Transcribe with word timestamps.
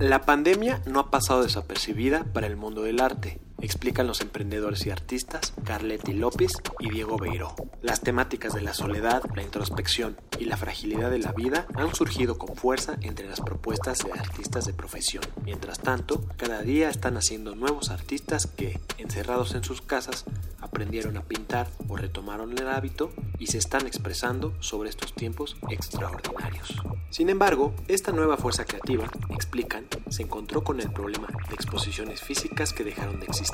La 0.00 0.22
pandemia 0.22 0.80
no 0.86 0.98
ha 0.98 1.10
pasado 1.10 1.42
desapercibida 1.42 2.24
para 2.32 2.46
el 2.46 2.56
mundo 2.56 2.80
del 2.80 3.00
arte 3.00 3.38
explican 3.62 4.06
los 4.06 4.20
emprendedores 4.20 4.86
y 4.86 4.90
artistas 4.90 5.52
Carletti 5.64 6.12
López 6.12 6.52
y 6.78 6.90
Diego 6.90 7.18
Beiró. 7.18 7.54
Las 7.82 8.00
temáticas 8.00 8.54
de 8.54 8.62
la 8.62 8.74
soledad, 8.74 9.22
la 9.34 9.42
introspección 9.42 10.16
y 10.38 10.44
la 10.44 10.56
fragilidad 10.56 11.10
de 11.10 11.18
la 11.18 11.32
vida 11.32 11.66
han 11.74 11.94
surgido 11.94 12.38
con 12.38 12.56
fuerza 12.56 12.96
entre 13.02 13.28
las 13.28 13.40
propuestas 13.40 13.98
de 14.04 14.12
artistas 14.12 14.66
de 14.66 14.72
profesión. 14.72 15.24
Mientras 15.44 15.80
tanto, 15.80 16.22
cada 16.36 16.62
día 16.62 16.88
están 16.88 17.16
haciendo 17.16 17.54
nuevos 17.54 17.90
artistas 17.90 18.46
que, 18.46 18.80
encerrados 18.98 19.54
en 19.54 19.64
sus 19.64 19.82
casas, 19.82 20.24
aprendieron 20.60 21.16
a 21.16 21.22
pintar 21.22 21.68
o 21.88 21.96
retomaron 21.96 22.56
el 22.56 22.68
hábito 22.68 23.12
y 23.38 23.48
se 23.48 23.58
están 23.58 23.86
expresando 23.86 24.54
sobre 24.60 24.90
estos 24.90 25.14
tiempos 25.14 25.56
extraordinarios. 25.68 26.74
Sin 27.10 27.28
embargo, 27.28 27.74
esta 27.88 28.12
nueva 28.12 28.36
fuerza 28.36 28.64
creativa, 28.64 29.10
explican, 29.30 29.86
se 30.10 30.22
encontró 30.22 30.62
con 30.62 30.80
el 30.80 30.92
problema 30.92 31.28
de 31.48 31.54
exposiciones 31.54 32.20
físicas 32.20 32.72
que 32.72 32.84
dejaron 32.84 33.18
de 33.18 33.26
existir 33.26 33.49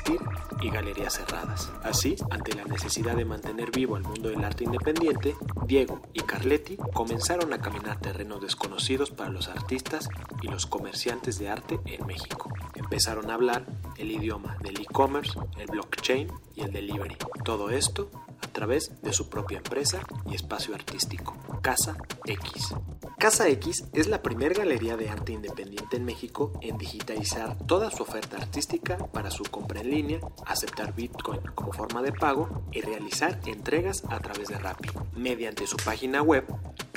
y 0.61 0.69
galerías 0.69 1.13
cerradas. 1.13 1.71
Así, 1.83 2.15
ante 2.29 2.53
la 2.53 2.63
necesidad 2.63 3.15
de 3.15 3.25
mantener 3.25 3.71
vivo 3.71 3.97
el 3.97 4.03
mundo 4.03 4.29
del 4.29 4.43
arte 4.43 4.63
independiente, 4.63 5.35
Diego 5.65 6.01
y 6.13 6.21
Carletti 6.21 6.77
comenzaron 6.93 7.53
a 7.53 7.59
caminar 7.59 7.99
terrenos 7.99 8.41
desconocidos 8.41 9.11
para 9.11 9.29
los 9.29 9.47
artistas 9.47 10.09
y 10.41 10.47
los 10.47 10.65
comerciantes 10.65 11.39
de 11.39 11.49
arte 11.49 11.79
en 11.85 12.05
México. 12.05 12.51
Empezaron 12.75 13.29
a 13.29 13.35
hablar 13.35 13.65
el 13.97 14.11
idioma 14.11 14.57
del 14.61 14.79
e-commerce, 14.79 15.39
el 15.57 15.67
blockchain 15.67 16.31
y 16.55 16.61
el 16.61 16.71
delivery. 16.71 17.17
Todo 17.43 17.69
esto 17.69 18.09
a 18.41 18.47
través 18.47 19.01
de 19.01 19.13
su 19.13 19.29
propia 19.29 19.57
empresa 19.57 20.01
y 20.29 20.35
espacio 20.35 20.75
artístico, 20.75 21.35
Casa 21.61 21.95
X. 22.25 22.73
Casa 23.17 23.49
X 23.49 23.85
es 23.93 24.05
la 24.05 24.21
primera 24.21 24.53
galería 24.53 24.95
de 24.95 25.09
arte 25.09 25.31
independiente 25.31 25.97
en 25.97 26.05
México 26.05 26.51
en 26.61 26.77
digitalizar 26.77 27.57
toda 27.65 27.89
su 27.89 28.03
oferta 28.03 28.37
artística 28.37 28.99
para 29.11 29.31
su 29.31 29.43
compra 29.43 29.81
en 29.81 29.89
línea, 29.89 30.19
aceptar 30.45 30.93
Bitcoin 30.93 31.41
como 31.55 31.73
forma 31.73 32.03
de 32.03 32.11
pago 32.11 32.63
y 32.71 32.81
realizar 32.81 33.39
entregas 33.47 34.03
a 34.07 34.19
través 34.19 34.49
de 34.49 34.59
Rappi. 34.59 34.89
Mediante 35.15 35.65
su 35.65 35.77
página 35.77 36.21
web, 36.21 36.45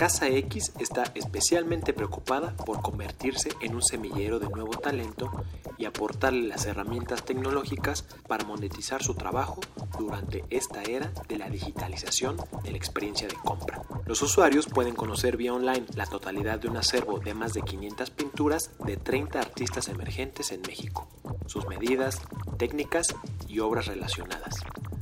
Casa 0.01 0.29
X 0.29 0.73
está 0.79 1.13
especialmente 1.15 1.93
preocupada 1.93 2.57
por 2.57 2.81
convertirse 2.81 3.51
en 3.61 3.75
un 3.75 3.83
semillero 3.83 4.39
de 4.39 4.49
nuevo 4.49 4.71
talento 4.71 5.31
y 5.77 5.85
aportarle 5.85 6.49
las 6.49 6.65
herramientas 6.65 7.23
tecnológicas 7.23 8.07
para 8.27 8.47
monetizar 8.47 9.03
su 9.03 9.13
trabajo 9.13 9.61
durante 9.99 10.43
esta 10.49 10.83
era 10.85 11.13
de 11.29 11.37
la 11.37 11.51
digitalización 11.51 12.39
de 12.65 12.71
la 12.71 12.79
experiencia 12.79 13.29
de 13.29 13.35
compra. 13.35 13.83
Los 14.07 14.23
usuarios 14.23 14.65
pueden 14.65 14.95
conocer 14.95 15.37
vía 15.37 15.53
online 15.53 15.85
la 15.95 16.07
totalidad 16.07 16.59
de 16.59 16.69
un 16.69 16.79
acervo 16.79 17.19
de 17.19 17.35
más 17.35 17.53
de 17.53 17.61
500 17.61 18.09
pinturas 18.09 18.71
de 18.79 18.97
30 18.97 19.39
artistas 19.39 19.89
emergentes 19.89 20.51
en 20.51 20.63
México, 20.63 21.09
sus 21.45 21.67
medidas, 21.67 22.23
técnicas 22.57 23.15
y 23.49 23.59
obras 23.59 23.87
relacionadas, 23.87 24.55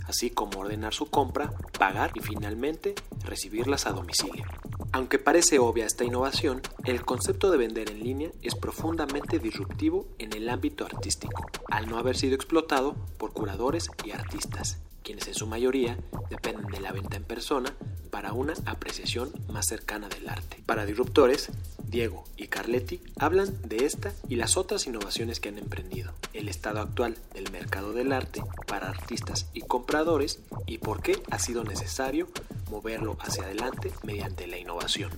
así 0.08 0.30
como 0.30 0.58
ordenar 0.58 0.92
su 0.92 1.08
compra, 1.08 1.52
pagar 1.78 2.10
y 2.16 2.20
finalmente 2.20 2.96
recibirlas 3.24 3.86
a 3.86 3.92
domicilio. 3.92 4.44
Aunque 4.92 5.18
parece 5.18 5.58
obvia 5.58 5.86
esta 5.86 6.04
innovación, 6.04 6.62
el 6.84 7.04
concepto 7.04 7.50
de 7.50 7.58
vender 7.58 7.90
en 7.90 8.00
línea 8.00 8.30
es 8.42 8.54
profundamente 8.54 9.38
disruptivo 9.38 10.08
en 10.18 10.32
el 10.32 10.48
ámbito 10.48 10.86
artístico, 10.86 11.46
al 11.70 11.88
no 11.88 11.98
haber 11.98 12.16
sido 12.16 12.34
explotado 12.34 12.96
por 13.18 13.32
curadores 13.32 13.90
y 14.04 14.12
artistas, 14.12 14.78
quienes 15.02 15.28
en 15.28 15.34
su 15.34 15.46
mayoría 15.46 15.98
dependen 16.30 16.66
de 16.66 16.80
la 16.80 16.92
venta 16.92 17.16
en 17.16 17.24
persona 17.24 17.74
para 18.10 18.32
una 18.32 18.54
apreciación 18.64 19.30
más 19.48 19.66
cercana 19.66 20.08
del 20.08 20.28
arte. 20.28 20.62
Para 20.64 20.86
disruptores, 20.86 21.50
Diego 21.84 22.24
y 22.36 22.48
Carletti 22.48 23.00
hablan 23.18 23.60
de 23.62 23.84
esta 23.84 24.12
y 24.28 24.36
las 24.36 24.56
otras 24.56 24.86
innovaciones 24.86 25.40
que 25.40 25.50
han 25.50 25.58
emprendido, 25.58 26.12
el 26.32 26.48
estado 26.48 26.80
actual 26.80 27.16
del 27.34 27.50
mercado 27.52 27.92
del 27.92 28.12
arte 28.12 28.42
para 28.66 28.88
artistas 28.88 29.48
y 29.52 29.60
compradores 29.60 30.40
y 30.66 30.78
por 30.78 31.02
qué 31.02 31.22
ha 31.30 31.38
sido 31.38 31.64
necesario 31.64 32.28
moverlo 32.70 33.16
hacia 33.20 33.44
adelante 33.44 33.92
mediante 34.02 34.46
la 34.46 34.58
innovación. 34.58 35.10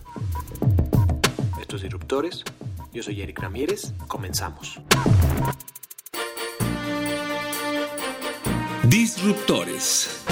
Estos 1.61 1.83
disruptores, 1.83 2.45
yo 2.93 3.03
soy 3.03 3.23
Eric 3.23 3.39
Ramírez, 3.41 3.93
comenzamos. 4.09 4.81
Disruptores. 8.85 10.25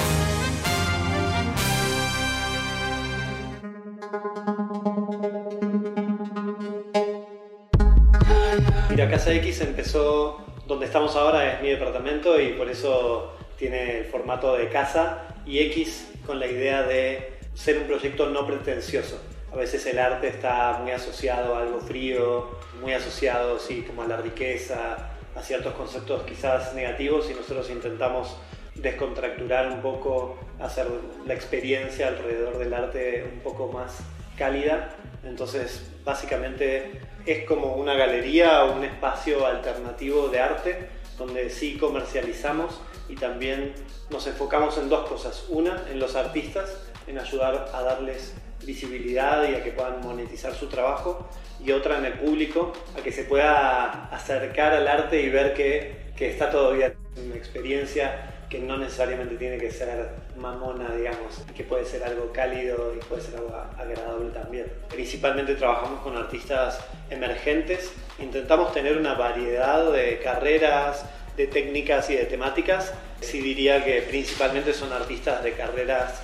Mira, 8.90 9.08
Casa 9.10 9.32
X 9.34 9.60
empezó 9.60 10.44
donde 10.66 10.86
estamos 10.86 11.14
ahora, 11.16 11.54
es 11.54 11.62
mi 11.62 11.68
departamento 11.68 12.40
y 12.40 12.54
por 12.54 12.68
eso 12.68 13.32
tiene 13.58 14.00
el 14.00 14.04
formato 14.06 14.56
de 14.56 14.68
casa 14.68 15.28
y 15.48 15.60
X 15.60 16.10
con 16.26 16.38
la 16.38 16.46
idea 16.46 16.82
de 16.82 17.38
ser 17.54 17.78
un 17.78 17.84
proyecto 17.84 18.28
no 18.28 18.46
pretencioso. 18.46 19.20
A 19.50 19.56
veces 19.56 19.84
el 19.86 19.98
arte 19.98 20.28
está 20.28 20.78
muy 20.82 20.92
asociado 20.92 21.56
a 21.56 21.62
algo 21.62 21.80
frío, 21.80 22.50
muy 22.80 22.92
asociado 22.92 23.58
sí, 23.58 23.82
como 23.86 24.02
a 24.02 24.06
la 24.06 24.18
riqueza, 24.18 25.10
a 25.34 25.42
ciertos 25.42 25.72
conceptos 25.72 26.22
quizás 26.24 26.74
negativos 26.74 27.30
y 27.30 27.34
nosotros 27.34 27.70
intentamos 27.70 28.36
descontracturar 28.74 29.68
un 29.72 29.80
poco, 29.80 30.38
hacer 30.60 30.86
la 31.26 31.34
experiencia 31.34 32.08
alrededor 32.08 32.58
del 32.58 32.74
arte 32.74 33.24
un 33.32 33.40
poco 33.40 33.72
más 33.72 33.98
cálida. 34.36 34.94
Entonces, 35.24 35.82
básicamente 36.04 37.00
es 37.26 37.44
como 37.46 37.74
una 37.74 37.94
galería 37.94 38.64
un 38.64 38.84
espacio 38.84 39.46
alternativo 39.46 40.28
de 40.28 40.40
arte 40.40 40.88
donde 41.16 41.50
sí 41.50 41.76
comercializamos 41.76 42.80
y 43.08 43.14
también 43.14 43.74
nos 44.10 44.26
enfocamos 44.26 44.78
en 44.78 44.88
dos 44.88 45.08
cosas. 45.08 45.46
Una, 45.48 45.82
en 45.90 45.98
los 45.98 46.16
artistas, 46.16 46.76
en 47.06 47.18
ayudar 47.18 47.70
a 47.72 47.82
darles 47.82 48.34
visibilidad 48.64 49.48
y 49.48 49.54
a 49.54 49.62
que 49.62 49.70
puedan 49.72 50.00
monetizar 50.00 50.54
su 50.54 50.66
trabajo. 50.66 51.28
Y 51.64 51.72
otra 51.72 51.98
en 51.98 52.04
el 52.04 52.14
público, 52.14 52.72
a 52.96 53.02
que 53.02 53.10
se 53.10 53.24
pueda 53.24 54.08
acercar 54.14 54.72
al 54.74 54.86
arte 54.86 55.20
y 55.22 55.28
ver 55.28 55.54
que, 55.54 56.12
que 56.16 56.30
está 56.30 56.50
todavía 56.50 56.94
una 57.16 57.34
experiencia 57.34 58.34
que 58.48 58.58
no 58.60 58.78
necesariamente 58.78 59.36
tiene 59.36 59.58
que 59.58 59.70
ser 59.70 60.08
mamona, 60.36 60.94
digamos, 60.94 61.42
que 61.54 61.64
puede 61.64 61.84
ser 61.84 62.02
algo 62.04 62.32
cálido 62.32 62.94
y 62.94 62.98
puede 63.04 63.20
ser 63.20 63.36
algo 63.36 63.54
agradable 63.76 64.30
también. 64.30 64.66
Principalmente 64.88 65.54
trabajamos 65.54 66.00
con 66.00 66.16
artistas 66.16 66.80
emergentes, 67.10 67.92
intentamos 68.18 68.72
tener 68.72 68.96
una 68.96 69.14
variedad 69.14 69.92
de 69.92 70.20
carreras, 70.20 71.04
de 71.38 71.46
técnicas 71.46 72.10
y 72.10 72.16
de 72.16 72.24
temáticas. 72.24 72.92
Sí 73.22 73.40
diría 73.40 73.82
que 73.84 74.02
principalmente 74.02 74.74
son 74.74 74.92
artistas 74.92 75.42
de 75.42 75.52
carreras 75.52 76.20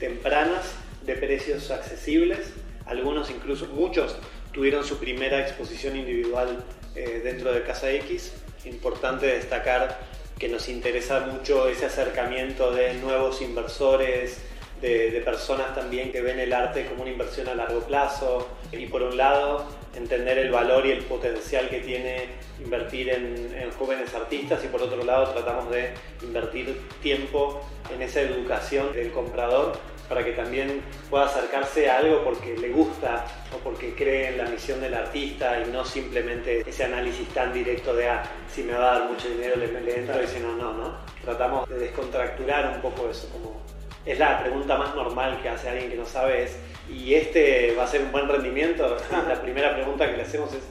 tempranas, 0.00 0.74
de 1.02 1.14
precios 1.14 1.70
accesibles, 1.70 2.52
algunos 2.86 3.30
incluso, 3.30 3.66
muchos 3.66 4.16
tuvieron 4.52 4.84
su 4.84 4.98
primera 4.98 5.40
exposición 5.40 5.96
individual 5.96 6.64
eh, 6.94 7.20
dentro 7.22 7.52
de 7.52 7.62
Casa 7.62 7.90
X. 7.90 8.32
Importante 8.64 9.26
destacar 9.26 9.98
que 10.38 10.48
nos 10.48 10.68
interesa 10.68 11.20
mucho 11.20 11.68
ese 11.68 11.86
acercamiento 11.86 12.72
de 12.72 12.94
nuevos 12.94 13.40
inversores, 13.42 14.38
de, 14.80 15.22
personas 15.24 15.74
también 15.74 16.12
que 16.12 16.20
ven 16.20 16.38
el 16.38 16.52
arte 16.52 16.84
como 16.86 17.02
una 17.02 17.10
inversión 17.10 17.48
a 17.48 17.54
largo 17.54 17.80
plazo 17.80 18.48
y 18.70 18.84
por 18.86 19.02
un 19.02 19.16
lado 19.16 19.66
entender 19.96 20.38
el 20.38 20.50
valor 20.50 20.86
y 20.86 20.92
el 20.92 21.04
potencial 21.04 21.68
que 21.68 21.80
tiene 21.80 22.28
invertir 22.62 23.10
en, 23.10 23.54
en, 23.54 23.70
jóvenes 23.72 24.14
artistas 24.14 24.64
y 24.64 24.68
por 24.68 24.82
otro 24.82 25.04
lado 25.04 25.32
tratamos 25.32 25.70
de 25.70 25.94
invertir 26.22 26.80
tiempo 27.02 27.60
en 27.92 28.02
esa 28.02 28.20
educación 28.20 28.92
del 28.92 29.10
comprador 29.12 29.72
para 30.08 30.24
que 30.24 30.32
también 30.32 30.82
pueda 31.08 31.24
acercarse 31.24 31.88
a 31.90 31.98
algo 31.98 32.22
porque 32.24 32.56
le 32.56 32.70
gusta 32.70 33.24
o 33.54 33.58
porque 33.58 33.94
cree 33.94 34.28
en 34.28 34.38
la 34.38 34.44
misión 34.44 34.80
del 34.80 34.94
artista 34.94 35.60
y 35.60 35.70
no 35.70 35.84
simplemente 35.84 36.60
ese 36.68 36.84
análisis 36.84 37.28
tan 37.30 37.52
directo 37.52 37.94
de, 37.94 38.08
ah, 38.08 38.22
si 38.48 38.62
me 38.62 38.74
va 38.74 38.92
a 38.92 38.98
dar 38.98 39.10
mucho 39.10 39.28
dinero 39.28 39.56
le, 39.56 39.80
le 39.80 39.96
entro 39.96 40.22
y 40.22 40.26
si 40.26 40.40
no, 40.40 40.54
no, 40.56 40.72
¿no? 40.74 40.96
Tratamos 41.22 41.68
de 41.68 41.78
descontracturar 41.78 42.74
un 42.74 42.82
poco 42.82 43.08
eso, 43.08 43.28
como 43.30 43.62
es 44.06 44.18
la 44.18 44.40
pregunta 44.40 44.76
más 44.76 44.94
normal 44.94 45.40
que 45.42 45.48
hace 45.48 45.68
alguien 45.68 45.90
que 45.90 45.96
no 45.96 46.04
sabe 46.04 46.44
es, 46.44 46.58
¿y 46.90 47.14
este 47.14 47.74
va 47.74 47.84
a 47.84 47.86
ser 47.86 48.02
un 48.02 48.12
buen 48.12 48.28
rendimiento? 48.28 48.96
la 49.28 49.40
primera 49.40 49.74
pregunta 49.74 50.10
que 50.10 50.16
le 50.16 50.22
hacemos 50.22 50.52
es, 50.52 50.62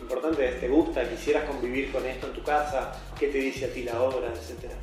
importante 0.00 0.48
es, 0.48 0.60
¿te 0.60 0.68
gusta? 0.68 1.08
¿Quisieras 1.08 1.44
convivir 1.44 1.92
con 1.92 2.04
esto 2.04 2.26
en 2.26 2.32
tu 2.32 2.42
casa? 2.42 2.92
¿Qué 3.18 3.28
te 3.28 3.38
dice 3.38 3.66
a 3.66 3.72
ti 3.72 3.84
la 3.84 4.02
obra? 4.02 4.28
Etcétera. 4.34 4.74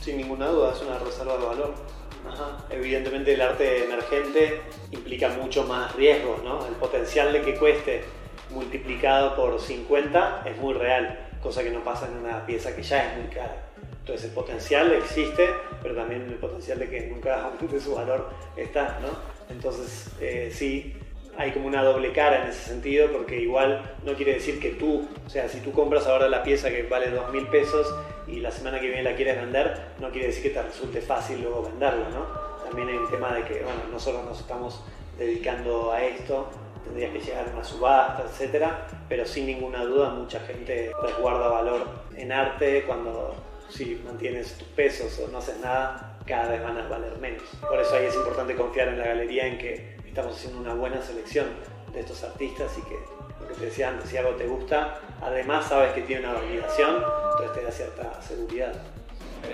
Sin 0.00 0.16
ninguna 0.16 0.48
duda, 0.48 0.72
es 0.74 0.82
una 0.82 0.98
reserva 0.98 1.36
de 1.36 1.46
valor. 1.46 1.74
Evidentemente 2.68 3.34
el 3.34 3.40
arte 3.40 3.84
emergente 3.84 4.60
implica 4.90 5.28
mucho 5.28 5.64
más 5.64 5.94
riesgos, 5.94 6.42
¿no? 6.42 6.66
El 6.66 6.74
potencial 6.74 7.32
de 7.32 7.42
que 7.42 7.54
cueste 7.54 8.02
multiplicado 8.50 9.36
por 9.36 9.60
50 9.60 10.42
es 10.44 10.56
muy 10.56 10.74
real, 10.74 11.28
cosa 11.42 11.62
que 11.62 11.70
no 11.70 11.84
pasa 11.84 12.06
en 12.06 12.18
una 12.18 12.44
pieza 12.44 12.74
que 12.74 12.82
ya 12.82 13.12
es 13.12 13.18
muy 13.18 13.28
cara. 13.28 13.67
Entonces 14.08 14.30
el 14.30 14.34
potencial 14.34 14.90
existe, 14.94 15.50
pero 15.82 15.94
también 15.94 16.22
el 16.22 16.36
potencial 16.36 16.78
de 16.78 16.88
que 16.88 17.08
nunca 17.08 17.42
aumente 17.44 17.78
su 17.78 17.94
valor 17.94 18.30
está, 18.56 18.98
¿no? 19.02 19.08
Entonces 19.54 20.10
eh, 20.18 20.50
sí, 20.50 20.94
hay 21.36 21.52
como 21.52 21.66
una 21.66 21.84
doble 21.84 22.10
cara 22.12 22.42
en 22.42 22.48
ese 22.48 22.70
sentido, 22.70 23.12
porque 23.12 23.38
igual 23.38 23.96
no 24.06 24.14
quiere 24.14 24.32
decir 24.32 24.58
que 24.60 24.70
tú, 24.70 25.06
o 25.26 25.28
sea, 25.28 25.46
si 25.50 25.60
tú 25.60 25.72
compras 25.72 26.06
ahora 26.06 26.26
la 26.30 26.42
pieza 26.42 26.70
que 26.70 26.84
vale 26.84 27.10
dos 27.10 27.30
mil 27.30 27.46
pesos 27.48 27.94
y 28.26 28.40
la 28.40 28.50
semana 28.50 28.80
que 28.80 28.86
viene 28.86 29.02
la 29.02 29.14
quieres 29.14 29.36
vender, 29.36 29.78
no 30.00 30.08
quiere 30.08 30.28
decir 30.28 30.42
que 30.44 30.50
te 30.50 30.62
resulte 30.62 31.02
fácil 31.02 31.42
luego 31.42 31.64
venderla, 31.64 32.08
¿no? 32.08 32.24
También 32.66 32.88
hay 32.88 32.96
un 32.96 33.10
tema 33.10 33.34
de 33.34 33.44
que, 33.44 33.62
bueno, 33.62 33.80
nosotros 33.92 34.24
nos 34.24 34.40
estamos 34.40 34.82
dedicando 35.18 35.92
a 35.92 36.02
esto, 36.02 36.48
tendrías 36.82 37.12
que 37.12 37.20
llegar 37.20 37.46
a 37.46 37.52
una 37.52 37.62
subasta, 37.62 38.24
etcétera, 38.26 38.86
pero 39.06 39.26
sin 39.26 39.44
ninguna 39.44 39.84
duda 39.84 40.08
mucha 40.08 40.40
gente 40.40 40.92
resguarda 41.02 41.48
valor 41.48 41.86
en 42.16 42.32
arte 42.32 42.84
cuando 42.86 43.34
si 43.68 44.00
mantienes 44.04 44.54
tus 44.54 44.68
pesos 44.68 45.18
o 45.18 45.28
no 45.28 45.38
haces 45.38 45.58
nada, 45.58 46.18
cada 46.26 46.48
vez 46.48 46.62
van 46.62 46.78
a 46.78 46.88
valer 46.88 47.16
menos. 47.18 47.42
Por 47.60 47.80
eso 47.80 47.94
ahí 47.94 48.06
es 48.06 48.14
importante 48.14 48.54
confiar 48.54 48.88
en 48.88 48.98
la 48.98 49.06
galería 49.06 49.46
en 49.46 49.58
que 49.58 49.96
estamos 50.06 50.36
haciendo 50.36 50.60
una 50.60 50.74
buena 50.74 51.00
selección 51.02 51.46
de 51.92 52.00
estos 52.00 52.22
artistas 52.24 52.76
y 52.78 52.82
que 52.82 52.98
lo 53.40 53.48
que 53.48 53.54
te 53.54 53.64
decía 53.66 53.88
antes, 53.88 54.10
si 54.10 54.16
algo 54.16 54.32
te 54.32 54.46
gusta, 54.46 54.98
además 55.22 55.66
sabes 55.68 55.92
que 55.92 56.02
tiene 56.02 56.26
una 56.26 56.34
validación, 56.34 56.96
entonces 56.96 57.52
te 57.54 57.62
da 57.62 57.70
cierta 57.70 58.22
seguridad. 58.22 58.72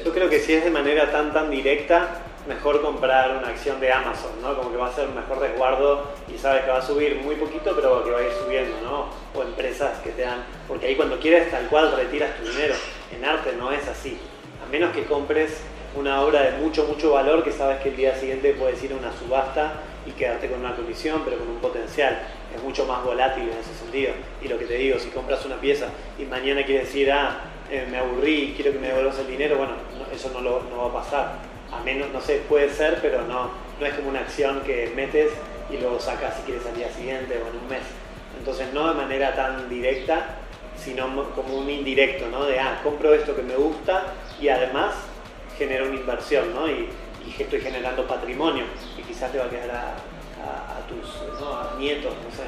Yo 0.04 0.12
creo 0.12 0.30
que 0.30 0.40
si 0.40 0.54
es 0.54 0.64
de 0.64 0.70
manera 0.70 1.10
tan 1.12 1.32
tan 1.32 1.50
directa, 1.50 2.22
mejor 2.48 2.82
comprar 2.82 3.36
una 3.36 3.48
acción 3.48 3.80
de 3.80 3.92
Amazon, 3.92 4.30
¿no? 4.42 4.56
Como 4.56 4.70
que 4.70 4.76
va 4.76 4.88
a 4.88 4.92
ser 4.92 5.08
un 5.08 5.14
mejor 5.14 5.38
resguardo 5.38 6.10
y 6.34 6.38
sabes 6.38 6.64
que 6.64 6.70
va 6.70 6.78
a 6.78 6.82
subir 6.82 7.16
muy 7.16 7.36
poquito, 7.36 7.72
pero 7.74 8.04
que 8.04 8.10
va 8.10 8.18
a 8.18 8.22
ir 8.22 8.32
subiendo, 8.32 8.80
¿no? 8.82 9.08
O 9.34 9.42
empresas 9.42 9.98
que 9.98 10.10
te 10.10 10.22
dan, 10.22 10.44
porque 10.68 10.86
ahí 10.86 10.96
cuando 10.96 11.18
quieres 11.18 11.50
tal 11.50 11.66
cual 11.66 11.92
retiras 11.96 12.36
tu 12.36 12.48
dinero. 12.48 12.74
En 13.14 13.24
arte 13.24 13.52
no 13.58 13.72
es 13.72 13.86
así. 13.88 14.16
A 14.64 14.70
menos 14.70 14.94
que 14.94 15.04
compres 15.04 15.60
una 15.96 16.20
obra 16.22 16.42
de 16.42 16.52
mucho, 16.58 16.84
mucho 16.86 17.12
valor 17.12 17.42
que 17.44 17.52
sabes 17.52 17.80
que 17.80 17.90
el 17.90 17.96
día 17.96 18.14
siguiente 18.16 18.54
puedes 18.58 18.82
ir 18.82 18.92
a 18.92 18.96
una 18.96 19.12
subasta 19.12 19.74
y 20.06 20.10
quedarte 20.12 20.48
con 20.48 20.60
una 20.60 20.74
comisión, 20.76 21.22
pero 21.24 21.38
con 21.38 21.48
un 21.48 21.58
potencial. 21.58 22.20
Es 22.54 22.62
mucho 22.62 22.84
más 22.86 23.02
volátil 23.04 23.44
en 23.44 23.58
ese 23.58 23.74
sentido. 23.74 24.12
Y 24.42 24.48
lo 24.48 24.58
que 24.58 24.66
te 24.66 24.74
digo, 24.74 24.98
si 24.98 25.08
compras 25.08 25.44
una 25.44 25.56
pieza 25.56 25.88
y 26.18 26.24
mañana 26.24 26.64
quieres 26.64 26.86
decir, 26.86 27.10
ah, 27.10 27.40
eh, 27.70 27.86
me 27.90 27.98
aburrí, 27.98 28.52
quiero 28.56 28.72
que 28.72 28.78
me 28.78 28.88
devuelvas 28.88 29.18
el 29.18 29.26
dinero, 29.26 29.56
bueno, 29.56 29.72
eso 30.14 30.30
no, 30.32 30.40
lo, 30.40 30.62
no 30.70 30.76
va 30.78 31.00
a 31.00 31.02
pasar 31.02 31.54
a 31.72 31.82
menos, 31.82 32.10
no 32.12 32.20
sé, 32.20 32.42
puede 32.48 32.70
ser, 32.70 32.98
pero 33.00 33.22
no, 33.22 33.50
no 33.80 33.86
es 33.86 33.94
como 33.94 34.10
una 34.10 34.20
acción 34.20 34.60
que 34.60 34.92
metes 34.94 35.32
y 35.70 35.78
luego 35.78 35.98
sacas 35.98 36.36
si 36.36 36.42
quieres 36.42 36.64
al 36.66 36.76
día 36.76 36.90
siguiente 36.92 37.34
o 37.34 37.48
en 37.48 37.62
un 37.62 37.68
mes. 37.68 37.82
Entonces 38.44 38.74
no 38.74 38.88
de 38.88 38.92
manera 38.92 39.34
tan 39.34 39.70
directa, 39.70 40.36
sino 40.76 41.06
como 41.34 41.56
un 41.56 41.70
indirecto, 41.70 42.28
¿no? 42.28 42.44
De, 42.44 42.60
ah, 42.60 42.78
compro 42.84 43.14
esto 43.14 43.34
que 43.34 43.40
me 43.40 43.56
gusta 43.56 44.12
y 44.38 44.50
además 44.50 44.96
genero 45.56 45.86
una 45.86 45.94
inversión, 45.94 46.52
¿no? 46.54 46.68
Y, 46.68 46.90
y 47.26 47.42
estoy 47.42 47.62
generando 47.62 48.06
patrimonio 48.06 48.64
y 48.98 49.02
quizás 49.02 49.32
te 49.32 49.38
va 49.38 49.46
a 49.46 49.48
quedar 49.48 49.70
a, 49.70 49.94
tus 50.86 51.40
¿no? 51.40 51.78
nietos, 51.78 52.12
no 52.12 52.36
sé, 52.36 52.44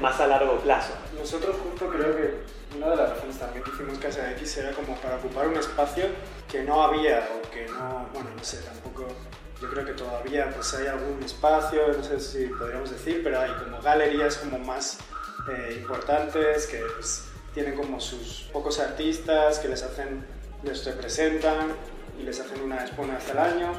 más 0.00 0.18
a 0.20 0.26
largo 0.26 0.56
plazo. 0.60 0.94
Nosotros 1.18 1.54
justo 1.62 1.88
creo 1.90 2.16
que 2.16 2.40
una 2.78 2.88
de 2.88 2.96
las 2.96 3.10
razones 3.10 3.38
también 3.38 3.62
que 3.62 3.72
hicimos 3.72 3.98
Casa 3.98 4.32
X 4.32 4.56
era 4.56 4.70
como 4.70 4.96
para 4.96 5.16
ocupar 5.16 5.48
un 5.48 5.56
espacio 5.58 6.06
que 6.50 6.62
no 6.62 6.82
había 6.82 7.28
o 7.36 7.50
que 7.50 7.66
no, 7.66 8.08
bueno, 8.14 8.30
no 8.34 8.42
sé, 8.42 8.62
tampoco, 8.62 9.06
yo 9.60 9.70
creo 9.70 9.84
que 9.84 9.92
todavía 9.92 10.50
pues 10.54 10.74
hay 10.74 10.86
algún 10.86 11.22
espacio, 11.22 11.88
no 11.88 12.02
sé 12.02 12.20
si 12.20 12.46
podríamos 12.46 12.90
decir, 12.90 13.20
pero 13.22 13.40
hay 13.40 13.50
como 13.52 13.80
galerías 13.80 14.36
como 14.36 14.58
más 14.58 14.98
eh, 15.50 15.78
importantes 15.80 16.66
que 16.66 16.80
pues, 16.94 17.24
tienen 17.54 17.74
como 17.74 18.00
sus 18.00 18.48
pocos 18.52 18.78
artistas 18.78 19.58
que 19.58 19.68
les 19.68 19.82
hacen, 19.82 20.24
les 20.62 20.84
representan 20.84 21.72
y 22.18 22.22
les 22.22 22.38
hacen 22.40 22.60
una 22.60 22.82
expo 22.82 23.02
una 23.02 23.14
vez 23.14 23.30
al 23.30 23.38
año 23.38 23.72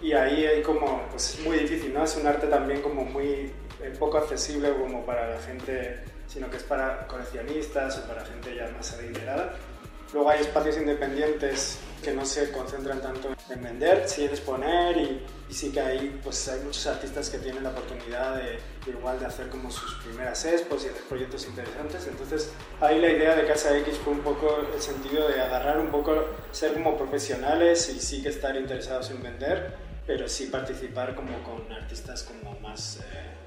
y 0.00 0.12
ahí 0.12 0.44
hay 0.44 0.62
como, 0.62 1.02
pues 1.10 1.34
es 1.34 1.40
muy 1.44 1.58
difícil, 1.58 1.94
¿no? 1.94 2.04
Es 2.04 2.16
un 2.16 2.26
arte 2.26 2.46
también 2.46 2.82
como 2.82 3.04
muy 3.04 3.52
eh, 3.82 3.96
poco 3.98 4.18
accesible 4.18 4.72
como 4.74 5.04
para 5.04 5.30
la 5.30 5.40
gente, 5.40 6.04
sino 6.26 6.50
que 6.50 6.58
es 6.58 6.62
para 6.62 7.06
coleccionistas 7.06 7.98
o 7.98 8.08
para 8.08 8.24
gente 8.24 8.54
ya 8.54 8.70
más 8.76 8.92
adinerada. 8.92 9.54
Luego 10.12 10.30
hay 10.30 10.40
espacios 10.40 10.76
independientes 10.76 11.78
que 12.04 12.12
no 12.12 12.24
se 12.26 12.52
concentran 12.52 13.00
tanto 13.00 13.34
en 13.48 13.62
vender, 13.62 14.06
sí 14.06 14.24
en 14.24 14.30
exponer 14.30 14.96
y, 14.96 15.26
sí 15.50 15.70
que 15.70 15.80
hay, 15.80 16.20
pues 16.22 16.48
hay 16.48 16.60
muchos 16.60 16.86
artistas 16.86 17.30
que 17.30 17.38
tienen 17.38 17.62
la 17.62 17.70
oportunidad 17.70 18.36
de, 18.36 18.58
igual 18.90 19.20
de 19.20 19.26
hacer 19.26 19.48
como 19.48 19.70
sus 19.70 19.94
primeras 20.02 20.44
expos 20.44 20.84
y 20.84 20.88
hacer 20.88 21.02
proyectos 21.04 21.46
interesantes. 21.46 22.06
Entonces 22.08 22.50
ahí 22.80 23.00
la 23.00 23.10
idea 23.10 23.36
de 23.36 23.46
Casa 23.46 23.76
X 23.78 23.96
fue 24.02 24.12
un 24.14 24.20
poco 24.20 24.66
el 24.74 24.82
sentido 24.82 25.28
de 25.28 25.40
agarrar 25.40 25.78
un 25.78 25.88
poco, 25.88 26.24
ser 26.50 26.74
como 26.74 26.96
profesionales 26.98 27.88
y 27.94 28.00
sí 28.00 28.22
que 28.22 28.30
estar 28.30 28.56
interesados 28.56 29.10
en 29.10 29.22
vender, 29.22 29.74
pero 30.06 30.28
sí 30.28 30.46
participar 30.46 31.14
como 31.14 31.40
con 31.44 31.72
artistas 31.72 32.24
como 32.24 32.58
más 32.60 32.98
eh, 32.98 33.02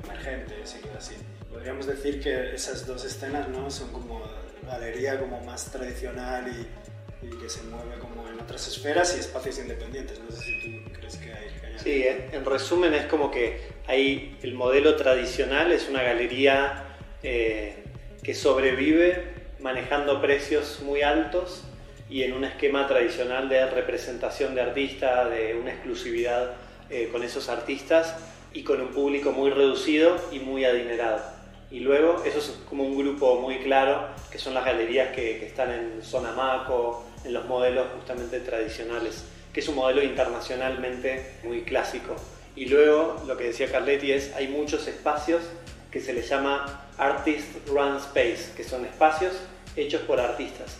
emergentes 0.05 0.77
y 0.81 0.97
así. 0.97 1.15
Podríamos 1.51 1.87
decir 1.87 2.21
que 2.21 2.55
esas 2.55 2.87
dos 2.87 3.03
escenas 3.03 3.49
¿no? 3.49 3.69
son 3.69 3.91
como 3.91 4.21
galería 4.65 5.19
como 5.19 5.41
más 5.41 5.65
tradicional 5.65 6.47
y, 6.47 6.67
que 7.21 7.49
se 7.49 7.63
mueve 7.63 7.97
como 7.99 8.27
en 8.27 8.39
otras 8.39 8.67
esferas 8.67 9.15
y 9.17 9.19
espacios 9.19 9.59
independientes. 9.59 10.19
No 10.19 10.35
sé 10.35 10.43
si 10.43 10.83
tú 10.83 10.91
crees 10.93 11.17
que 11.17 11.33
hay... 11.33 11.47
Sí, 11.77 12.05
en 12.31 12.43
resumen 12.43 12.93
es 12.93 13.05
como 13.05 13.31
que 13.31 13.61
hay 13.87 14.37
el 14.41 14.53
modelo 14.53 14.95
tradicional 14.95 15.71
es 15.71 15.87
una 15.87 16.03
galería 16.03 16.95
eh, 17.23 17.83
que 18.23 18.33
sobrevive 18.33 19.23
manejando 19.59 20.21
precios 20.21 20.81
muy 20.81 21.01
altos 21.01 21.63
y 22.09 22.23
en 22.23 22.33
un 22.33 22.43
esquema 22.45 22.87
tradicional 22.87 23.49
de 23.49 23.65
representación 23.69 24.55
de 24.55 24.61
artista, 24.61 25.27
de 25.27 25.55
una 25.55 25.71
exclusividad 25.71 26.53
eh, 26.89 27.09
con 27.11 27.23
esos 27.23 27.49
artistas 27.49 28.15
y 28.53 28.63
con 28.63 28.81
un 28.81 28.89
público 28.89 29.31
muy 29.31 29.49
reducido 29.49 30.15
y 30.31 30.39
muy 30.39 30.63
adinerado. 30.65 31.21
Y 31.69 31.81
luego, 31.81 32.23
eso 32.23 32.39
es 32.39 32.57
como 32.69 32.83
un 32.83 32.97
grupo 32.97 33.41
muy 33.41 33.57
claro, 33.59 34.07
que 34.31 34.37
son 34.37 34.53
las 34.53 34.63
galerías 34.63 35.13
que, 35.13 35.45
están 35.45 35.71
en 35.71 36.01
zona 36.01 36.31
Maco, 36.31 37.05
en 37.23 37.33
los 37.33 37.45
modelos 37.45 37.87
justamente 37.95 38.39
tradicionales, 38.39 39.23
que 39.53 39.59
es 39.59 39.67
un 39.67 39.75
modelo 39.75 40.03
internacionalmente 40.03 41.39
muy 41.43 41.61
clásico. 41.63 42.15
Y 42.55 42.65
luego, 42.65 43.21
lo 43.27 43.37
que 43.37 43.45
decía 43.45 43.71
Carletti 43.71 44.11
es, 44.11 44.33
hay 44.35 44.47
muchos 44.47 44.87
espacios 44.87 45.43
que 45.91 46.01
se 46.01 46.13
les 46.13 46.27
llama 46.29 46.87
Artist 46.97 47.67
Run 47.67 47.97
Space, 47.97 48.51
que 48.55 48.63
son 48.63 48.85
espacios 48.85 49.33
hechos 49.75 50.01
por 50.01 50.19
artistas. 50.19 50.77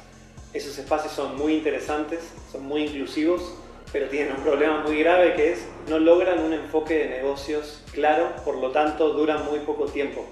Esos 0.53 0.77
espacios 0.77 1.13
son 1.13 1.38
muy 1.38 1.53
interesantes, 1.53 2.22
son 2.51 2.63
muy 2.65 2.84
inclusivos, 2.84 3.53
pero 3.91 4.08
tienen 4.10 4.36
un 4.36 4.44
problema 4.44 4.82
muy 4.82 5.00
grave 5.00 5.34
que 5.36 5.53
es 5.53 5.60
no 5.88 6.00
logran 6.00 6.39
un 6.39 6.53
enfoque 6.53 6.96
de 6.96 7.10
negocios 7.10 7.84
claro, 7.94 8.36
por 8.44 8.58
lo 8.58 8.72
tanto 8.72 9.13
duran 9.13 9.46
muy 9.46 9.60
poco 9.60 9.86
tiempo 9.86 10.25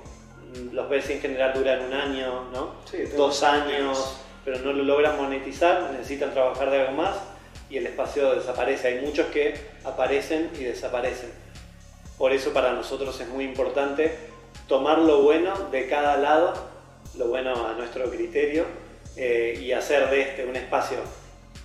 los 0.72 0.90
ves 0.90 1.10
en 1.10 1.22
general 1.22 1.54
duran 1.54 1.86
un 1.86 1.94
año, 1.94 2.46
¿no? 2.52 2.76
Dos 3.18 3.44
años, 3.44 4.18
pero 4.46 4.60
no 4.60 4.72
lo 4.72 4.84
logran 4.84 5.18
monetizar, 5.18 5.92
necesitan 5.92 6.32
trabajar 6.32 6.70
de 6.70 6.82
algo 6.82 6.94
más 6.94 7.18
y 7.70 7.78
el 7.78 7.88
espacio 7.88 8.36
desaparece. 8.36 8.88
Hay 8.88 9.06
muchos 9.06 9.26
que 9.28 9.56
aparecen 9.84 10.52
y 10.58 10.64
desaparecen. 10.64 11.32
Por 12.18 12.32
eso 12.32 12.54
para 12.54 12.72
nosotros 12.72 13.20
es 13.20 13.28
muy 13.28 13.44
importante 13.44 14.16
tomar 14.68 15.00
lo 15.00 15.24
bueno 15.24 15.54
de 15.72 15.88
cada 15.88 16.18
lado, 16.18 16.54
lo 17.18 17.28
bueno 17.28 17.68
a 17.68 17.74
nuestro 17.74 18.10
criterio, 18.10 18.66
eh, 19.18 19.60
y 19.62 19.72
hacer 19.72 20.10
de 20.10 20.22
este 20.22 20.46
un 20.46 20.56
espacio 20.56 20.98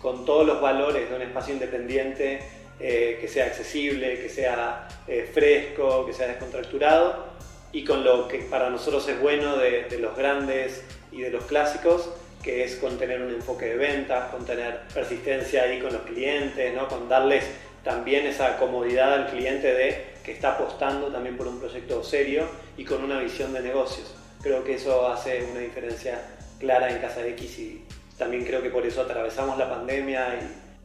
con 0.00 0.24
todos 0.24 0.46
los 0.46 0.60
valores 0.60 1.10
de 1.10 1.16
un 1.16 1.22
espacio 1.22 1.52
independiente, 1.52 2.40
eh, 2.82 3.18
que 3.20 3.28
sea 3.28 3.44
accesible, 3.46 4.18
que 4.20 4.30
sea 4.30 4.88
eh, 5.06 5.28
fresco, 5.30 6.06
que 6.06 6.14
sea 6.14 6.28
descontracturado 6.28 7.28
y 7.72 7.84
con 7.84 8.04
lo 8.04 8.26
que 8.26 8.38
para 8.38 8.70
nosotros 8.70 9.06
es 9.06 9.20
bueno 9.20 9.58
de, 9.58 9.86
los 10.00 10.16
grandes 10.16 10.82
y 11.12 11.20
de 11.20 11.28
los 11.28 11.44
clásicos, 11.44 12.08
que 12.42 12.64
es 12.64 12.76
con 12.76 12.98
tener 12.98 13.20
un 13.20 13.30
enfoque 13.30 13.66
de 13.66 13.76
ventas, 13.76 14.30
con 14.30 14.44
tener 14.46 14.80
persistencia 14.94 15.64
ahí 15.64 15.80
con 15.80 15.92
los 15.92 16.02
clientes, 16.02 16.74
¿no? 16.74 16.88
con 16.88 17.08
darles 17.08 17.44
también 17.84 18.26
esa 18.26 18.56
comodidad 18.56 19.12
al 19.14 19.30
cliente 19.30 19.72
de 19.72 20.10
que 20.24 20.32
está 20.32 20.52
apostando 20.52 21.08
también 21.08 21.36
por 21.36 21.46
un 21.46 21.58
proyecto 21.58 22.02
serio 22.02 22.46
y 22.76 22.84
con 22.84 23.04
una 23.04 23.20
visión 23.20 23.52
de 23.52 23.60
negocios. 23.60 24.14
Creo 24.42 24.64
que 24.64 24.74
eso 24.74 25.06
hace 25.08 25.44
una 25.50 25.60
diferencia 25.60 26.20
clara 26.58 26.90
en 26.90 26.98
Casa 26.98 27.26
X 27.26 27.58
y 27.58 27.84
también 28.18 28.44
creo 28.44 28.62
que 28.62 28.70
por 28.70 28.86
eso 28.86 29.02
atravesamos 29.02 29.58
la 29.58 29.68
pandemia 29.68 30.38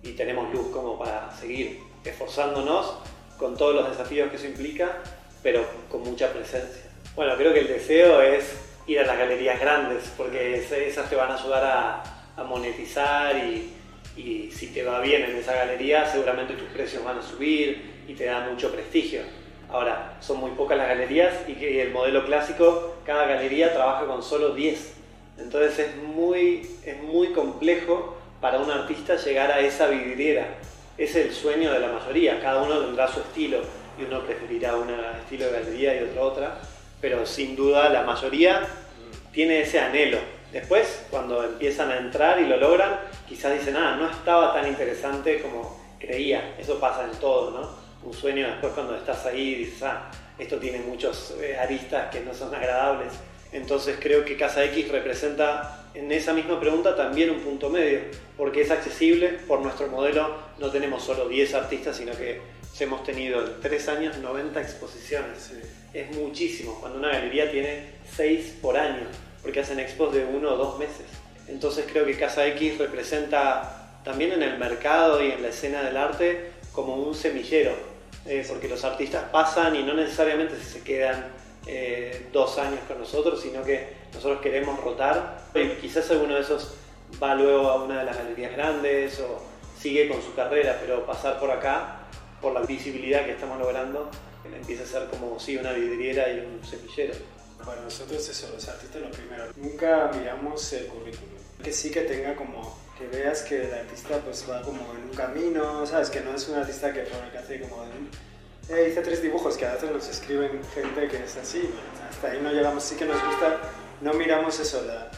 y, 0.03 0.09
y 0.09 0.11
tenemos 0.13 0.53
luz 0.53 0.67
como 0.71 0.97
para 0.97 1.31
seguir 1.37 1.79
esforzándonos 2.03 2.95
con 3.37 3.57
todos 3.57 3.75
los 3.75 3.89
desafíos 3.89 4.29
que 4.29 4.37
eso 4.37 4.45
implica, 4.45 4.97
pero 5.43 5.65
con 5.89 6.01
mucha 6.01 6.31
presencia. 6.31 6.83
Bueno, 7.15 7.35
creo 7.37 7.53
que 7.53 7.59
el 7.59 7.67
deseo 7.67 8.21
es 8.21 8.55
ir 8.87 8.99
a 8.99 9.05
las 9.05 9.17
galerías 9.17 9.59
grandes, 9.59 10.11
porque 10.17 10.55
esas 10.57 11.09
te 11.09 11.15
van 11.15 11.31
a 11.31 11.35
ayudar 11.35 11.63
a, 11.63 12.43
monetizar 12.43 13.37
y, 13.37 13.71
y 14.17 14.51
si 14.51 14.67
te 14.67 14.83
va 14.83 14.99
bien 14.99 15.23
en 15.23 15.37
esa 15.37 15.53
galería, 15.53 16.05
seguramente 16.05 16.53
tus 16.55 16.67
precios 16.67 17.03
van 17.03 17.19
a 17.19 17.21
subir 17.21 18.03
y 18.07 18.13
te 18.13 18.25
da 18.25 18.41
mucho 18.41 18.71
prestigio. 18.73 19.21
Ahora, 19.69 20.17
son 20.19 20.39
muy 20.39 20.51
pocas 20.51 20.77
las 20.77 20.87
galerías 20.87 21.33
y 21.47 21.79
el 21.79 21.91
modelo 21.91 22.25
clásico, 22.25 22.95
cada 23.05 23.25
galería 23.25 23.73
trabaja 23.73 24.05
con 24.05 24.21
solo 24.21 24.53
10. 24.53 24.93
Entonces 25.37 25.79
es 25.79 25.95
muy, 25.97 26.69
es 26.85 27.01
muy 27.01 27.29
complejo 27.29 28.15
para 28.39 28.59
un 28.59 28.69
artista 28.71 29.15
llegar 29.15 29.51
a 29.51 29.59
esa 29.59 29.87
vidriera. 29.87 30.47
Es 30.97 31.15
el 31.15 31.33
sueño 31.33 31.73
de 31.73 31.79
la 31.79 31.87
mayoría, 31.87 32.39
cada 32.41 32.61
uno 32.61 32.79
tendrá 32.79 33.07
su 33.07 33.19
estilo 33.19 33.59
y 33.99 34.03
uno 34.03 34.21
preferirá 34.21 34.75
un 34.75 34.89
estilo 35.19 35.45
de 35.47 35.51
galería 35.51 35.99
y 35.99 36.03
otro 36.03 36.21
otra, 36.21 36.59
pero 37.05 37.23
sin 37.23 37.55
duda 37.55 37.87
la 37.89 38.01
mayoría 38.01 38.65
tiene 39.31 39.61
ese 39.61 39.79
anhelo. 39.79 40.17
Después, 40.51 41.05
cuando 41.11 41.43
empiezan 41.43 41.91
a 41.91 41.97
entrar 41.97 42.41
y 42.41 42.47
lo 42.47 42.57
logran, 42.57 42.99
quizás 43.29 43.53
dicen, 43.53 43.77
ah, 43.77 43.95
no 43.95 44.09
estaba 44.09 44.55
tan 44.55 44.67
interesante 44.67 45.39
como 45.39 45.79
creía. 45.99 46.55
Eso 46.57 46.79
pasa 46.79 47.03
en 47.03 47.15
todo, 47.19 47.51
¿no? 47.51 47.69
un 48.03 48.11
sueño 48.11 48.47
después 48.47 48.73
cuando 48.73 48.95
estás 48.95 49.23
ahí 49.27 49.53
dices, 49.53 49.83
ah, 49.83 50.09
esto 50.39 50.57
tiene 50.57 50.79
muchos 50.79 51.35
eh, 51.39 51.55
aristas 51.55 52.09
que 52.09 52.21
no 52.21 52.33
son 52.33 52.55
agradables. 52.55 53.13
Entonces 53.51 53.99
creo 54.01 54.25
que 54.25 54.35
Casa 54.35 54.63
X 54.65 54.89
representa 54.89 55.85
en 55.93 56.11
esa 56.11 56.33
misma 56.33 56.59
pregunta 56.59 56.95
también 56.95 57.29
un 57.29 57.41
punto 57.41 57.69
medio, 57.69 57.99
porque 58.35 58.61
es 58.61 58.71
accesible, 58.71 59.29
por 59.47 59.61
nuestro 59.61 59.89
modelo 59.89 60.37
no 60.57 60.71
tenemos 60.71 61.03
solo 61.03 61.27
10 61.27 61.53
artistas, 61.53 61.97
sino 61.97 62.13
que 62.13 62.41
hemos 62.83 63.03
tenido 63.03 63.45
en 63.45 63.61
3 63.61 63.87
años 63.89 64.17
90 64.17 64.61
exposiciones. 64.61 65.51
Es 65.93 66.15
muchísimo, 66.15 66.77
cuando 66.79 66.99
una 66.99 67.09
galería 67.09 67.49
tiene 67.51 67.91
6 68.15 68.57
por 68.61 68.77
año, 68.77 69.07
porque 69.41 69.61
hacen 69.61 69.79
expos 69.79 70.13
de 70.13 70.25
1 70.25 70.49
o 70.49 70.57
2 70.57 70.79
meses. 70.79 71.05
Entonces 71.47 71.85
creo 71.91 72.05
que 72.05 72.17
Casa 72.17 72.45
X 72.47 72.77
representa 72.77 74.01
también 74.03 74.31
en 74.33 74.43
el 74.43 74.57
mercado 74.57 75.23
y 75.23 75.31
en 75.31 75.41
la 75.41 75.49
escena 75.49 75.83
del 75.83 75.97
arte 75.97 76.51
como 76.73 76.95
un 76.95 77.15
semillero 77.15 77.95
eh, 78.27 78.43
porque 78.47 78.67
los 78.67 78.83
artistas 78.83 79.25
pasan 79.31 79.75
y 79.75 79.83
no 79.83 79.93
necesariamente 79.93 80.55
se 80.59 80.81
quedan 80.81 81.27
eh, 81.67 82.27
dos 82.33 82.57
años 82.57 82.79
con 82.87 82.97
nosotros, 82.97 83.39
sino 83.39 83.63
que 83.63 83.87
nosotros 84.13 84.41
queremos 84.41 84.79
rotar 84.79 85.41
y 85.53 85.67
quizás 85.79 86.09
alguno 86.09 86.33
de 86.33 86.41
esos 86.41 86.73
va 87.21 87.35
luego 87.35 87.69
a 87.69 87.83
una 87.83 87.99
de 87.99 88.05
las 88.05 88.17
galerías 88.17 88.51
grandes 88.53 89.19
o 89.19 89.43
sigue 89.79 90.09
con 90.09 90.23
su 90.23 90.33
carrera, 90.33 90.79
pero 90.81 91.05
pasar 91.05 91.39
por 91.39 91.51
acá, 91.51 92.04
por 92.41 92.53
la 92.53 92.61
visibilidad 92.61 93.25
que 93.25 93.31
estamos 93.31 93.59
logrando, 93.59 94.09
empieza 94.43 94.83
a 94.83 94.87
ser 94.87 95.09
como 95.09 95.39
sí, 95.39 95.57
una 95.57 95.73
vidriera 95.73 96.29
y 96.29 96.39
un 96.39 96.63
semillero. 96.63 97.13
Para 97.65 97.81
nosotros 97.81 98.27
eso, 98.27 98.49
los 98.53 98.67
artistas 98.67 99.01
lo 99.01 99.09
primero, 99.09 99.45
nunca 99.55 100.11
miramos 100.13 100.71
el 100.73 100.87
currículum, 100.87 101.35
que 101.63 101.71
sí 101.71 101.89
que 101.89 102.01
tenga 102.01 102.35
como 102.35 102.77
que 102.97 103.07
veas 103.07 103.41
que 103.41 103.65
el 103.65 103.73
artista 103.73 104.19
pues 104.19 104.45
va 104.49 104.61
como 104.61 104.81
en 104.93 105.09
un 105.09 105.15
camino, 105.15 105.85
¿sabes? 105.85 106.09
Que 106.09 106.21
no 106.21 106.35
es 106.35 106.47
un 106.47 106.55
artista 106.55 106.93
que, 106.93 107.03
que 107.03 107.37
hace 107.37 107.61
como 107.61 107.83
eh, 108.69 108.89
hice 108.89 109.01
tres 109.01 109.21
dibujos 109.21 109.57
que 109.57 109.65
a 109.65 109.73
veces 109.73 109.91
nos 109.91 110.07
escriben 110.07 110.61
gente 110.73 111.07
que 111.07 111.23
es 111.23 111.37
así, 111.37 111.69
hasta 112.09 112.31
ahí 112.31 112.39
no 112.41 112.51
llegamos, 112.51 112.83
sí 112.83 112.95
que 112.95 113.05
nos 113.05 113.23
gusta, 113.23 113.59
no 114.01 114.13
miramos 114.13 114.59
eso, 114.59 114.83
la, 114.85 115.09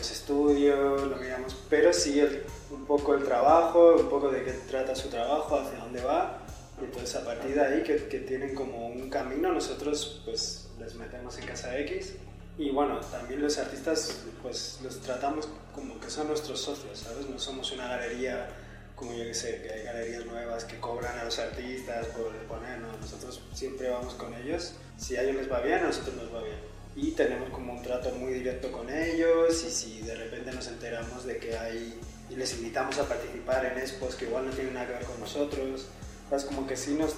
los 0.00 0.10
estudios, 0.10 1.02
lo 1.02 1.16
miramos, 1.16 1.54
pero 1.68 1.92
sí 1.92 2.22
un 2.70 2.86
poco 2.86 3.14
el 3.14 3.22
trabajo, 3.22 3.96
un 3.96 4.08
poco 4.08 4.30
de 4.30 4.42
qué 4.44 4.52
trata 4.52 4.94
su 4.94 5.08
trabajo, 5.08 5.56
hacia 5.56 5.78
dónde 5.78 6.02
va, 6.02 6.38
y 6.80 6.84
entonces 6.84 7.14
a 7.16 7.24
partir 7.24 7.54
de 7.54 7.60
ahí 7.60 7.82
que, 7.82 8.08
que 8.08 8.20
tienen 8.20 8.54
como 8.54 8.88
un 8.88 9.10
camino, 9.10 9.52
nosotros 9.52 10.22
pues 10.24 10.70
les 10.78 10.94
metemos 10.94 11.36
en 11.38 11.46
Casa 11.46 11.78
X 11.80 12.14
y 12.56 12.70
bueno, 12.70 12.98
también 13.12 13.42
los 13.42 13.58
artistas, 13.58 14.22
pues 14.42 14.80
los 14.82 15.00
tratamos 15.00 15.48
como 15.74 16.00
que 16.00 16.08
son 16.08 16.28
nuestros 16.28 16.60
socios, 16.60 16.98
¿sabes? 16.98 17.28
No 17.28 17.38
somos 17.38 17.70
una 17.72 17.86
galería 17.88 18.48
como 18.96 19.12
yo 19.14 19.24
que 19.24 19.34
sé, 19.34 19.62
que 19.62 19.70
hay 19.70 19.82
galerías 19.82 20.26
nuevas 20.26 20.64
que 20.64 20.78
cobran 20.78 21.18
a 21.18 21.24
los 21.24 21.38
artistas 21.38 22.06
por 22.08 22.32
poner, 22.48 22.78
¿no? 22.80 22.88
Nosotros 22.98 23.42
siempre 23.54 23.88
vamos 23.88 24.14
con 24.14 24.34
ellos. 24.34 24.74
Si 24.98 25.16
a 25.16 25.22
ellos 25.22 25.36
les 25.36 25.50
va 25.50 25.60
bien, 25.60 25.78
a 25.78 25.86
nosotros 25.86 26.16
nos 26.16 26.34
va 26.34 26.42
bien. 26.42 26.58
Y 26.96 27.12
tenemos 27.12 27.50
como 27.50 27.72
un 27.72 27.82
trato 27.82 28.10
muy 28.12 28.32
directo 28.34 28.70
con 28.72 28.90
ellos 28.90 29.64
y 29.66 29.70
si 29.70 30.00
de 30.02 30.14
repente 30.14 30.52
nos 30.52 30.66
enteramos 30.66 31.24
de 31.24 31.38
que 31.38 31.56
hay 31.56 31.98
y 32.28 32.36
les 32.36 32.54
invitamos 32.54 32.98
a 32.98 33.08
participar 33.08 33.64
en 33.66 33.78
expos 33.78 34.14
que 34.14 34.26
igual 34.26 34.46
no 34.46 34.52
tienen 34.52 34.74
nada 34.74 34.86
que 34.86 34.92
ver 34.92 35.04
con 35.04 35.20
nosotros, 35.20 35.86
es 36.30 36.44
como 36.44 36.66
que 36.66 36.76
sí 36.76 36.94
nos, 36.94 37.16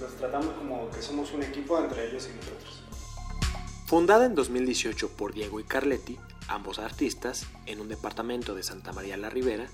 los 0.00 0.16
tratamos 0.16 0.54
como 0.54 0.90
que 0.90 1.00
somos 1.00 1.32
un 1.32 1.42
equipo 1.42 1.78
entre 1.78 2.08
ellos 2.08 2.28
y 2.30 2.36
nosotros. 2.36 2.82
Fundada 3.86 4.26
en 4.26 4.34
2018 4.34 5.08
por 5.16 5.32
Diego 5.32 5.58
y 5.58 5.64
Carletti, 5.64 6.18
ambos 6.48 6.78
artistas, 6.78 7.46
en 7.66 7.80
un 7.80 7.88
departamento 7.88 8.54
de 8.54 8.62
Santa 8.62 8.92
María 8.92 9.16
la 9.16 9.30
Ribera, 9.30 9.68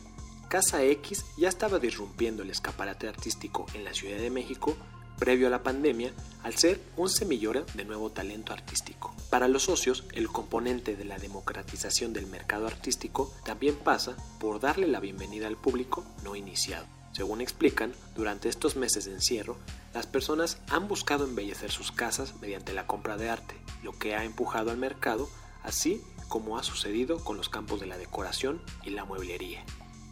Casa 0.49 0.85
X 0.85 1.25
ya 1.37 1.49
estaba 1.49 1.81
disrumpiendo 1.81 2.43
el 2.45 2.51
escaparate 2.51 3.09
artístico 3.09 3.67
en 3.75 3.85
la 3.85 3.93
Ciudad 3.93 4.19
de 4.19 4.31
México 4.31 4.77
previo 5.19 5.47
a 5.47 5.51
la 5.51 5.63
pandemia 5.63 6.13
al 6.43 6.57
ser 6.57 6.81
un 6.97 7.09
semillero 7.09 7.65
de 7.75 7.85
nuevo 7.85 8.11
talento 8.11 8.53
artístico. 8.53 9.15
Para 9.31 9.49
los 9.49 9.65
socios, 9.65 10.05
el 10.13 10.29
componente 10.29 10.97
de 10.97 11.05
la 11.05 11.19
democratización 11.19 12.13
del 12.13 12.27
mercado 12.27 12.67
artístico 12.67 13.33
también 13.45 13.75
pasa 13.75 14.17
por 14.39 14.61
darle 14.61 14.87
la 14.87 15.01
bienvenida 15.01 15.47
al 15.49 15.57
público 15.57 16.05
no 16.23 16.37
iniciado. 16.37 16.87
Según 17.13 17.41
explican, 17.41 17.95
durante 18.15 18.49
estos 18.49 18.77
meses 18.77 19.07
de 19.07 19.15
encierro, 19.15 19.57
las 19.95 20.07
personas 20.07 20.59
han 20.69 20.87
buscado 20.87 21.25
embellecer 21.25 21.71
sus 21.71 21.91
casas 21.91 22.35
mediante 22.41 22.75
la 22.75 22.87
compra 22.87 23.17
de 23.17 23.31
arte, 23.31 23.57
lo 23.83 23.93
que 23.93 24.15
ha 24.15 24.25
empujado 24.25 24.71
al 24.71 24.77
mercado, 24.77 25.29
así 25.63 26.03
como 26.29 26.59
ha 26.59 26.63
sucedido 26.63 27.25
con 27.25 27.39
los 27.39 27.49
campos 27.49 27.81
de 27.81 27.87
la 27.87 27.97
decoración 27.97 28.61
y 28.85 28.91
la 28.91 29.05
mueblería. 29.05 29.65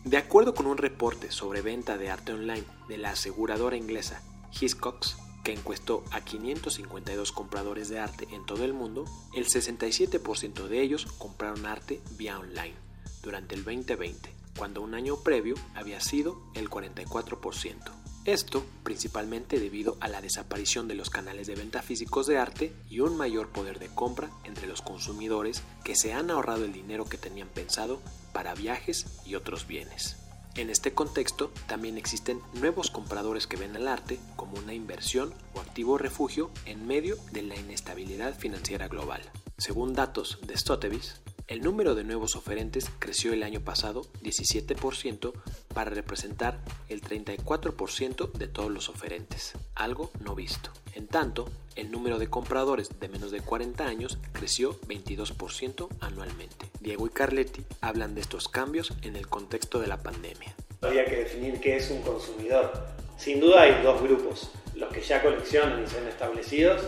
De 0.04 0.16
acuerdo 0.16 0.54
con 0.54 0.66
un 0.66 0.78
reporte 0.78 1.30
sobre 1.30 1.62
venta 1.62 1.99
de 1.99 2.11
arte 2.11 2.32
online 2.32 2.64
de 2.88 2.99
la 2.99 3.11
aseguradora 3.11 3.76
inglesa 3.76 4.23
Hiscox, 4.61 5.16
que 5.42 5.52
encuestó 5.52 6.04
a 6.11 6.23
552 6.23 7.32
compradores 7.32 7.88
de 7.88 7.99
arte 7.99 8.26
en 8.32 8.46
todo 8.46 8.64
el 8.64 8.73
mundo, 8.73 9.04
el 9.34 9.46
67% 9.46 10.68
de 10.68 10.80
ellos 10.80 11.06
compraron 11.18 11.66
arte 11.66 12.00
vía 12.16 12.38
online 12.38 12.75
durante 13.23 13.54
el 13.54 13.64
2020 13.64 14.44
cuando 14.56 14.82
un 14.82 14.94
año 14.94 15.16
previo 15.16 15.54
había 15.75 16.00
sido 16.00 16.40
el 16.54 16.70
44%. 16.70 17.76
Esto 18.25 18.64
principalmente 18.82 19.61
debido 19.61 19.99
a 20.00 20.08
la 20.08 20.23
desaparición 20.23 20.88
de 20.88 20.94
los 20.94 21.11
canales 21.11 21.46
de 21.46 21.56
venta 21.56 21.82
físicos 21.82 22.26
de 22.26 22.38
arte 22.38 22.73
y 22.88 23.00
un 23.00 23.16
mayor 23.16 23.50
poder 23.50 23.78
de 23.78 23.88
compra 23.88 24.30
entre 24.44 24.66
los 24.66 24.80
consumidores 24.80 25.62
que 25.84 25.94
se 25.94 26.14
han 26.14 26.30
ahorrado 26.30 26.64
el 26.64 26.73
dinero 26.73 27.04
que 27.04 27.18
tenían 27.18 27.49
pensado 27.49 28.00
para 28.32 28.54
viajes 28.54 29.06
y 29.26 29.34
otros 29.34 29.66
bienes. 29.66 30.23
En 30.56 30.70
este 30.70 30.94
contexto 30.94 31.50
también 31.66 31.99
existen 31.99 32.40
nuevos 32.54 32.90
compradores 32.90 33.49
que 33.49 33.56
ven 33.56 33.75
al 33.75 33.88
arte 33.88 34.20
como 34.37 34.56
una 34.56 34.73
inversión 34.73 35.34
o 35.52 35.61
activo 35.61 35.99
refugio 35.99 36.50
en 36.64 36.87
medio 36.87 37.16
de 37.32 37.42
la 37.42 37.56
inestabilidad 37.56 38.38
financiera 38.38 38.87
global. 38.87 39.23
Según 39.58 39.94
datos 39.94 40.38
de 40.46 40.56
Sotheby's, 40.56 41.20
el 41.49 41.61
número 41.61 41.94
de 41.94 42.04
nuevos 42.04 42.37
oferentes 42.37 42.88
creció 43.00 43.32
el 43.32 43.42
año 43.42 43.61
pasado 43.61 44.06
17% 44.23 45.32
para 45.75 45.90
representar 45.90 46.58
el 46.88 47.02
34% 47.02 48.32
de 48.32 48.49
todos 48.49 48.70
los 48.70 48.88
oferentes, 48.88 49.52
algo 49.75 50.11
no 50.20 50.34
visto. 50.34 50.70
En 50.94 51.08
tanto, 51.08 51.50
el 51.76 51.90
número 51.90 52.18
de 52.18 52.28
compradores 52.28 53.00
de 53.00 53.08
menos 53.08 53.30
de 53.30 53.40
40 53.40 53.86
años 53.86 54.18
creció 54.32 54.78
22% 54.82 55.88
anualmente. 56.00 56.66
Diego 56.80 57.06
y 57.06 57.10
Carletti 57.10 57.64
hablan 57.80 58.14
de 58.14 58.20
estos 58.20 58.48
cambios 58.48 58.92
en 59.02 59.16
el 59.16 59.28
contexto 59.28 59.80
de 59.80 59.86
la 59.86 59.98
pandemia. 59.98 60.54
Habría 60.82 61.04
que 61.04 61.16
definir 61.16 61.60
qué 61.60 61.76
es 61.76 61.90
un 61.90 62.02
consumidor. 62.02 62.72
Sin 63.16 63.40
duda 63.40 63.62
hay 63.62 63.82
dos 63.82 64.02
grupos, 64.02 64.50
los 64.74 64.92
que 64.92 65.00
ya 65.00 65.22
coleccionan 65.22 65.84
y 65.84 65.86
son 65.86 66.06
establecidos 66.08 66.82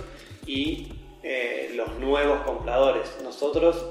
y 0.47 0.93
eh, 1.23 1.73
los 1.75 1.99
nuevos 1.99 2.43
compradores. 2.43 3.17
Nosotros 3.23 3.85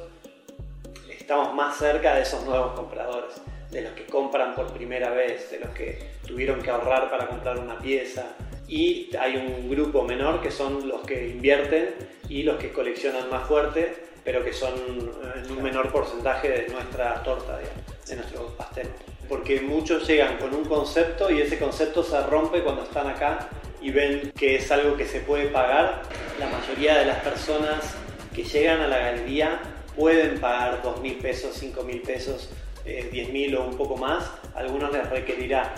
estamos 1.09 1.53
más 1.53 1.77
cerca 1.77 2.15
de 2.15 2.21
esos 2.21 2.45
nuevos 2.45 2.73
compradores, 2.73 3.33
de 3.71 3.81
los 3.81 3.93
que 3.93 4.05
compran 4.05 4.53
por 4.53 4.71
primera 4.73 5.09
vez, 5.09 5.49
de 5.49 5.59
los 5.59 5.69
que 5.69 6.11
tuvieron 6.27 6.61
que 6.61 6.69
ahorrar 6.69 7.09
para 7.09 7.27
comprar 7.27 7.57
una 7.57 7.79
pieza. 7.79 8.35
Y 8.67 9.15
hay 9.19 9.38
un 9.38 9.69
grupo 9.69 10.03
menor 10.03 10.41
que 10.41 10.51
son 10.51 10.88
los 10.88 11.01
que 11.01 11.29
invierten 11.29 11.95
y 12.29 12.43
los 12.43 12.57
que 12.57 12.72
coleccionan 12.72 13.29
más 13.29 13.48
fuerte, 13.48 13.95
pero 14.24 14.43
que 14.43 14.53
son 14.53 14.74
eh, 14.74 15.43
en 15.43 15.51
un 15.51 15.62
menor 15.62 15.91
porcentaje 15.91 16.50
de 16.50 16.67
nuestra 16.69 17.22
torta, 17.24 17.60
de 18.07 18.15
nuestro 18.15 18.48
pastel. 18.57 18.88
Porque 19.29 19.62
muchos 19.62 20.07
llegan 20.07 20.38
con 20.38 20.53
un 20.53 20.65
concepto 20.65 21.31
y 21.31 21.41
ese 21.41 21.60
concepto 21.60 22.03
se 22.03 22.19
rompe 22.24 22.62
cuando 22.62 22.84
están 22.84 23.07
acá 23.07 23.50
y 23.81 23.91
ven 23.91 24.31
que 24.36 24.55
es 24.55 24.72
algo 24.72 24.98
que 24.98 25.05
se 25.05 25.19
puede 25.19 25.48
pagar. 25.48 26.03
La 26.39 26.48
mayoría 26.48 26.98
de 26.98 27.05
las 27.05 27.19
personas 27.19 27.95
que 28.34 28.43
llegan 28.43 28.81
a 28.81 28.88
la 28.88 29.00
galería 29.00 29.60
pueden 29.95 30.39
pagar 30.39 30.81
dos 30.81 31.00
mil 31.01 31.15
pesos, 31.15 31.55
cinco 31.55 31.84
mil 31.84 32.01
pesos 32.01 32.50
eh, 32.86 33.10
10.000 33.12 33.57
o 33.57 33.67
un 33.67 33.77
poco 33.77 33.98
más, 33.98 34.31
algunos 34.53 34.91
les 34.93 35.10
requerirá 35.10 35.74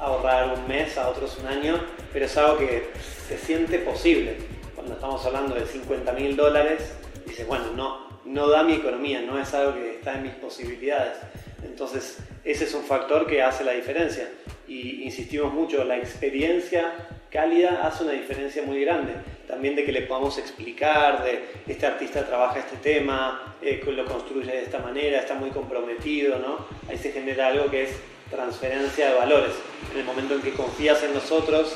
ahorrar 0.00 0.58
un 0.58 0.68
mes, 0.68 0.96
a 0.98 1.08
otros 1.08 1.38
un 1.38 1.46
año, 1.46 1.80
pero 2.12 2.26
es 2.26 2.36
algo 2.36 2.58
que 2.58 2.90
se 3.28 3.38
siente 3.38 3.78
posible. 3.78 4.36
Cuando 4.74 4.94
estamos 4.94 5.24
hablando 5.24 5.54
de 5.54 5.66
50 5.66 6.12
mil 6.12 6.36
dólares, 6.36 6.92
dices, 7.26 7.46
bueno, 7.46 7.66
no, 7.74 8.06
no 8.24 8.48
da 8.48 8.62
mi 8.62 8.74
economía, 8.74 9.20
no 9.22 9.38
es 9.38 9.52
algo 9.54 9.74
que 9.74 9.96
está 9.96 10.14
en 10.14 10.24
mis 10.24 10.34
posibilidades. 10.34 11.18
Entonces, 11.64 12.18
ese 12.44 12.64
es 12.64 12.74
un 12.74 12.84
factor 12.84 13.26
que 13.26 13.42
hace 13.42 13.64
la 13.64 13.72
diferencia. 13.72 14.28
Y 14.68 15.02
insistimos 15.04 15.52
mucho, 15.52 15.84
la 15.84 15.96
experiencia 15.96 16.92
cálida 17.30 17.86
hace 17.86 18.04
una 18.04 18.12
diferencia 18.12 18.62
muy 18.62 18.80
grande. 18.82 19.14
También 19.46 19.76
de 19.76 19.84
que 19.84 19.92
le 19.92 20.02
podamos 20.02 20.38
explicar, 20.38 21.22
de 21.22 21.44
este 21.66 21.86
artista 21.86 22.26
trabaja 22.26 22.60
este 22.60 22.76
tema, 22.76 23.56
eh, 23.62 23.82
lo 23.86 24.04
construye 24.04 24.50
de 24.50 24.62
esta 24.62 24.78
manera, 24.78 25.20
está 25.20 25.34
muy 25.34 25.50
comprometido, 25.50 26.38
¿no? 26.38 26.66
Ahí 26.88 26.98
se 26.98 27.12
genera 27.12 27.48
algo 27.48 27.70
que 27.70 27.84
es 27.84 27.90
transferencia 28.30 29.10
de 29.10 29.14
valores. 29.14 29.52
En 29.92 30.00
el 30.00 30.04
momento 30.04 30.34
en 30.34 30.42
que 30.42 30.52
confías 30.52 31.02
en 31.02 31.14
nosotros, 31.14 31.74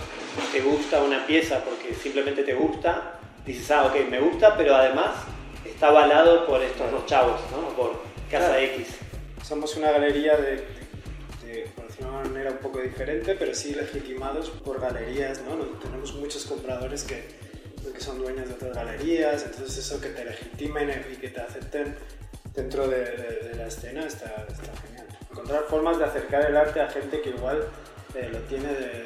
te 0.53 0.61
gusta 0.61 1.03
una 1.03 1.27
pieza 1.27 1.63
porque 1.65 1.95
simplemente 1.95 2.43
te 2.43 2.55
gusta, 2.55 3.19
dices, 3.45 3.71
ah, 3.71 3.87
ok, 3.87 4.09
me 4.09 4.21
gusta, 4.21 4.57
pero 4.57 4.75
además 4.75 5.11
está 5.65 5.89
avalado 5.89 6.47
por 6.47 6.63
estos 6.63 6.91
dos 6.91 7.07
chavos, 7.07 7.41
¿no? 7.51 7.69
Por 7.77 8.03
Casa 8.31 8.61
X. 8.61 8.89
Somos 9.43 9.77
una 9.77 9.91
galería 9.91 10.37
de, 10.37 10.65
de, 11.45 11.71
por 11.75 11.87
decirlo 11.87 12.13
de 12.13 12.19
una 12.19 12.29
manera 12.29 12.51
un 12.51 12.59
poco 12.59 12.81
diferente, 12.81 13.35
pero 13.39 13.55
sí 13.55 13.75
legitimados 13.75 14.51
por 14.51 14.81
galerías, 14.81 15.41
¿no? 15.43 15.57
Tenemos 15.79 16.15
muchos 16.15 16.45
compradores 16.45 17.05
que, 17.05 17.25
que 17.93 18.01
son 18.01 18.19
dueños 18.19 18.49
de 18.49 18.55
otras 18.55 18.75
galerías, 18.75 19.45
entonces 19.45 19.79
eso 19.79 20.01
que 20.01 20.09
te 20.09 20.25
legitimen 20.25 21.05
y 21.13 21.17
que 21.17 21.29
te 21.29 21.41
acepten 21.41 21.97
dentro 22.55 22.89
de, 22.89 23.01
de, 23.01 23.55
la 23.57 23.67
escena 23.67 24.07
está, 24.07 24.47
está, 24.49 24.73
genial. 24.83 25.07
Encontrar 25.31 25.65
formas 25.65 25.99
de 25.99 26.05
acercar 26.05 26.47
el 26.47 26.57
arte 26.57 26.81
a 26.81 26.89
gente 26.89 27.21
que 27.21 27.31
igual 27.31 27.65
eh, 28.15 28.29
lo 28.33 28.39
tiene 28.41 28.69
de, 28.69 29.05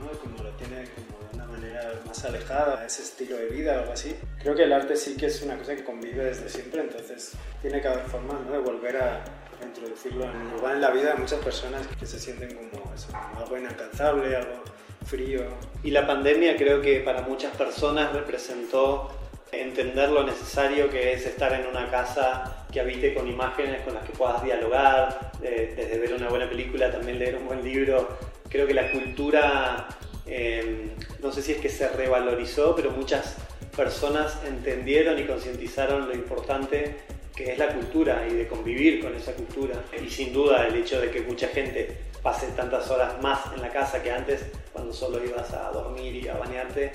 ¿no? 0.00 0.18
como 0.20 0.42
lo 0.42 0.50
tiene 0.50 0.88
como 0.94 1.28
de 1.28 1.36
una 1.36 1.46
manera 1.46 1.92
más 2.06 2.24
alejada 2.24 2.80
a 2.80 2.86
ese 2.86 3.02
estilo 3.02 3.36
de 3.36 3.46
vida 3.46 3.76
o 3.76 3.80
algo 3.80 3.92
así. 3.92 4.14
Creo 4.40 4.54
que 4.54 4.64
el 4.64 4.72
arte 4.72 4.96
sí 4.96 5.16
que 5.16 5.26
es 5.26 5.42
una 5.42 5.56
cosa 5.56 5.74
que 5.74 5.84
convive 5.84 6.24
desde 6.24 6.48
siempre, 6.48 6.82
entonces 6.82 7.32
tiene 7.60 7.80
que 7.80 7.88
haber 7.88 8.04
formas 8.04 8.40
¿no? 8.42 8.52
de 8.52 8.58
volver 8.58 8.96
a 8.96 9.24
introducirlo 9.64 10.24
en, 10.24 10.56
igual 10.56 10.74
en 10.74 10.80
la 10.80 10.90
vida 10.90 11.12
de 11.12 11.18
muchas 11.18 11.40
personas 11.40 11.86
que 11.98 12.06
se 12.06 12.18
sienten 12.18 12.54
como, 12.54 12.92
eso, 12.94 13.08
como 13.08 13.44
algo 13.44 13.58
inalcanzable, 13.58 14.36
algo 14.36 14.62
frío. 15.06 15.44
Y 15.82 15.90
la 15.90 16.06
pandemia 16.06 16.56
creo 16.56 16.80
que 16.80 17.00
para 17.00 17.22
muchas 17.22 17.56
personas 17.56 18.12
representó 18.12 19.10
entender 19.52 20.08
lo 20.08 20.24
necesario 20.24 20.90
que 20.90 21.12
es 21.12 21.26
estar 21.26 21.52
en 21.52 21.66
una 21.66 21.90
casa 21.90 22.64
que 22.72 22.80
habite 22.80 23.12
con 23.14 23.28
imágenes 23.28 23.82
con 23.82 23.94
las 23.94 24.04
que 24.04 24.12
puedas 24.12 24.42
dialogar, 24.42 25.32
desde 25.40 25.98
ver 25.98 26.14
una 26.14 26.28
buena 26.28 26.48
película, 26.48 26.90
también 26.90 27.18
leer 27.18 27.36
un 27.36 27.46
buen 27.46 27.62
libro. 27.62 28.16
Creo 28.48 28.66
que 28.66 28.74
la 28.74 28.90
cultura, 28.90 29.88
eh, 30.26 30.90
no 31.20 31.30
sé 31.32 31.42
si 31.42 31.52
es 31.52 31.58
que 31.58 31.68
se 31.68 31.88
revalorizó, 31.88 32.74
pero 32.74 32.90
muchas 32.90 33.36
personas 33.76 34.38
entendieron 34.46 35.18
y 35.18 35.24
concientizaron 35.24 36.08
lo 36.08 36.14
importante 36.14 36.96
que 37.34 37.52
es 37.52 37.58
la 37.58 37.68
cultura 37.68 38.26
y 38.30 38.34
de 38.34 38.48
convivir 38.48 39.02
con 39.02 39.14
esa 39.14 39.32
cultura. 39.32 39.74
Y 40.02 40.08
sin 40.08 40.32
duda 40.32 40.66
el 40.66 40.76
hecho 40.76 41.00
de 41.00 41.10
que 41.10 41.20
mucha 41.22 41.48
gente 41.48 41.96
pase 42.22 42.46
tantas 42.48 42.90
horas 42.90 43.20
más 43.20 43.52
en 43.54 43.60
la 43.60 43.70
casa 43.70 44.02
que 44.02 44.10
antes, 44.10 44.44
cuando 44.72 44.92
solo 44.92 45.22
ibas 45.24 45.52
a 45.52 45.70
dormir 45.70 46.16
y 46.16 46.28
a 46.28 46.34
bañarte 46.34 46.92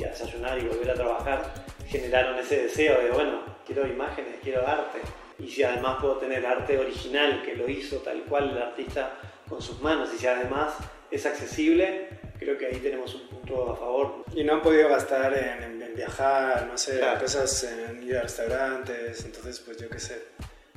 y 0.00 0.04
a 0.04 0.08
desayunar 0.08 0.58
y 0.58 0.66
volver 0.66 0.90
a 0.90 0.94
trabajar, 0.94 1.54
generaron 1.86 2.38
ese 2.38 2.62
deseo 2.64 3.00
de, 3.02 3.10
bueno, 3.10 3.42
quiero 3.66 3.86
imágenes, 3.86 4.36
quiero 4.42 4.66
arte. 4.66 4.98
Y 5.38 5.48
si 5.48 5.62
además 5.62 5.98
puedo 6.00 6.16
tener 6.16 6.44
arte 6.46 6.78
original 6.78 7.42
que 7.42 7.54
lo 7.54 7.68
hizo 7.68 7.98
tal 7.98 8.22
cual 8.24 8.50
el 8.50 8.62
artista 8.62 9.14
con 9.48 9.60
sus 9.60 9.80
manos, 9.80 10.10
y 10.14 10.18
si 10.18 10.26
además 10.26 10.74
es 11.10 11.26
accesible, 11.26 12.08
creo 12.38 12.56
que 12.56 12.66
ahí 12.66 12.76
tenemos 12.76 13.14
un 13.14 13.28
punto 13.28 13.72
a 13.72 13.76
favor. 13.76 14.24
Y 14.34 14.44
no 14.44 14.54
han 14.54 14.62
podido 14.62 14.88
gastar 14.88 15.34
en, 15.34 15.82
en 15.82 15.94
viajar, 15.94 16.66
no 16.70 16.78
sé, 16.78 16.98
claro. 16.98 17.20
cosas 17.20 17.64
en 17.64 18.02
ir 18.02 18.16
a 18.16 18.22
restaurantes, 18.22 19.24
entonces 19.24 19.60
pues 19.60 19.76
yo 19.76 19.88
qué 19.88 19.98
sé, 19.98 20.22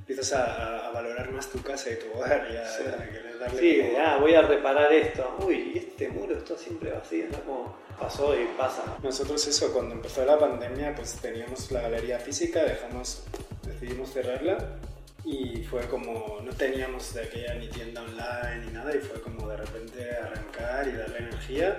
empiezas 0.04 0.34
a, 0.34 0.88
a, 0.88 0.92
valorar 0.92 1.32
más 1.32 1.50
tu 1.50 1.62
casa 1.62 1.89
y 1.89 1.96
tu 1.96 2.12
hogar 2.18 2.46
y 2.52 2.58
a, 2.58 2.68
sí. 2.68 2.84
a 2.86 3.39
darle 3.39 3.60
Sí, 3.60 3.82
como... 3.82 4.06
ah, 4.06 4.18
voy 4.20 4.36
a 4.36 4.42
reparar 4.42 4.92
esto. 4.92 5.38
Uy, 5.46 5.72
y 5.74 5.78
este 5.78 6.10
muro 6.10 6.38
está 6.38 6.58
siempre 6.58 6.92
vacío, 6.92 7.26
¿no? 7.32 7.39
Como 7.39 7.78
pasó 7.98 8.36
y 8.38 8.46
pasa. 8.58 8.84
Nosotros 9.02 9.48
eso, 9.48 9.72
cuando 9.72 9.96
empezó 9.96 10.26
la 10.26 10.38
pandemia, 10.38 10.94
pues 10.94 11.13
teníamos 11.22 11.72
la 11.72 11.82
galería 11.84 12.20
física, 12.20 12.63
dejamos, 12.63 13.24
decidimos 13.66 14.12
cerrarla 14.12 14.78
y 15.24 15.63
fue 15.63 15.88
como, 15.88 16.42
no 16.44 16.52
teníamos 16.52 17.13
de 17.13 17.24
aquella 17.24 17.54
ni 17.56 17.70
tienda 17.70 18.02
online 18.02 18.66
ni 18.66 18.74
nada 18.74 18.94
y 18.94 19.00
fue 19.00 19.22
como 19.22 19.48
de 19.48 19.56
repente 19.56 20.10
arrancar 20.18 20.86
y 20.86 20.92
darle 20.92 21.20
energía 21.20 21.78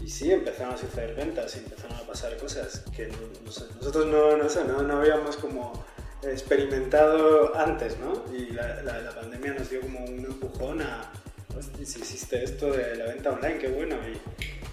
y 0.00 0.08
sí, 0.08 0.30
empezaron 0.30 0.74
a 0.74 0.78
suceder 0.78 1.14
ventas 1.16 1.56
y 1.56 1.58
empezaron 1.58 1.96
a 1.96 2.02
pasar 2.02 2.36
cosas 2.36 2.84
que 2.94 3.08
no, 3.08 3.16
no 3.16 3.40
nosotros 3.44 4.06
no, 4.06 4.36
no, 4.36 4.44
no, 4.46 4.82
no 4.82 4.96
habíamos 5.00 5.36
como 5.38 5.84
experimentado 6.26 7.56
antes, 7.56 7.98
¿no? 7.98 8.24
Y 8.36 8.52
la, 8.52 8.82
la, 8.82 9.00
la, 9.00 9.10
pandemia 9.10 9.54
nos 9.54 9.70
dio 9.70 9.80
como 9.80 10.04
un 10.04 10.24
empujón 10.24 10.82
a, 10.82 11.10
pues, 11.52 11.70
si 11.84 11.98
existe 12.00 12.42
esto 12.42 12.72
de 12.72 12.96
la 12.96 13.06
venta 13.06 13.30
online, 13.30 13.58
qué 13.58 13.68
bueno. 13.68 13.96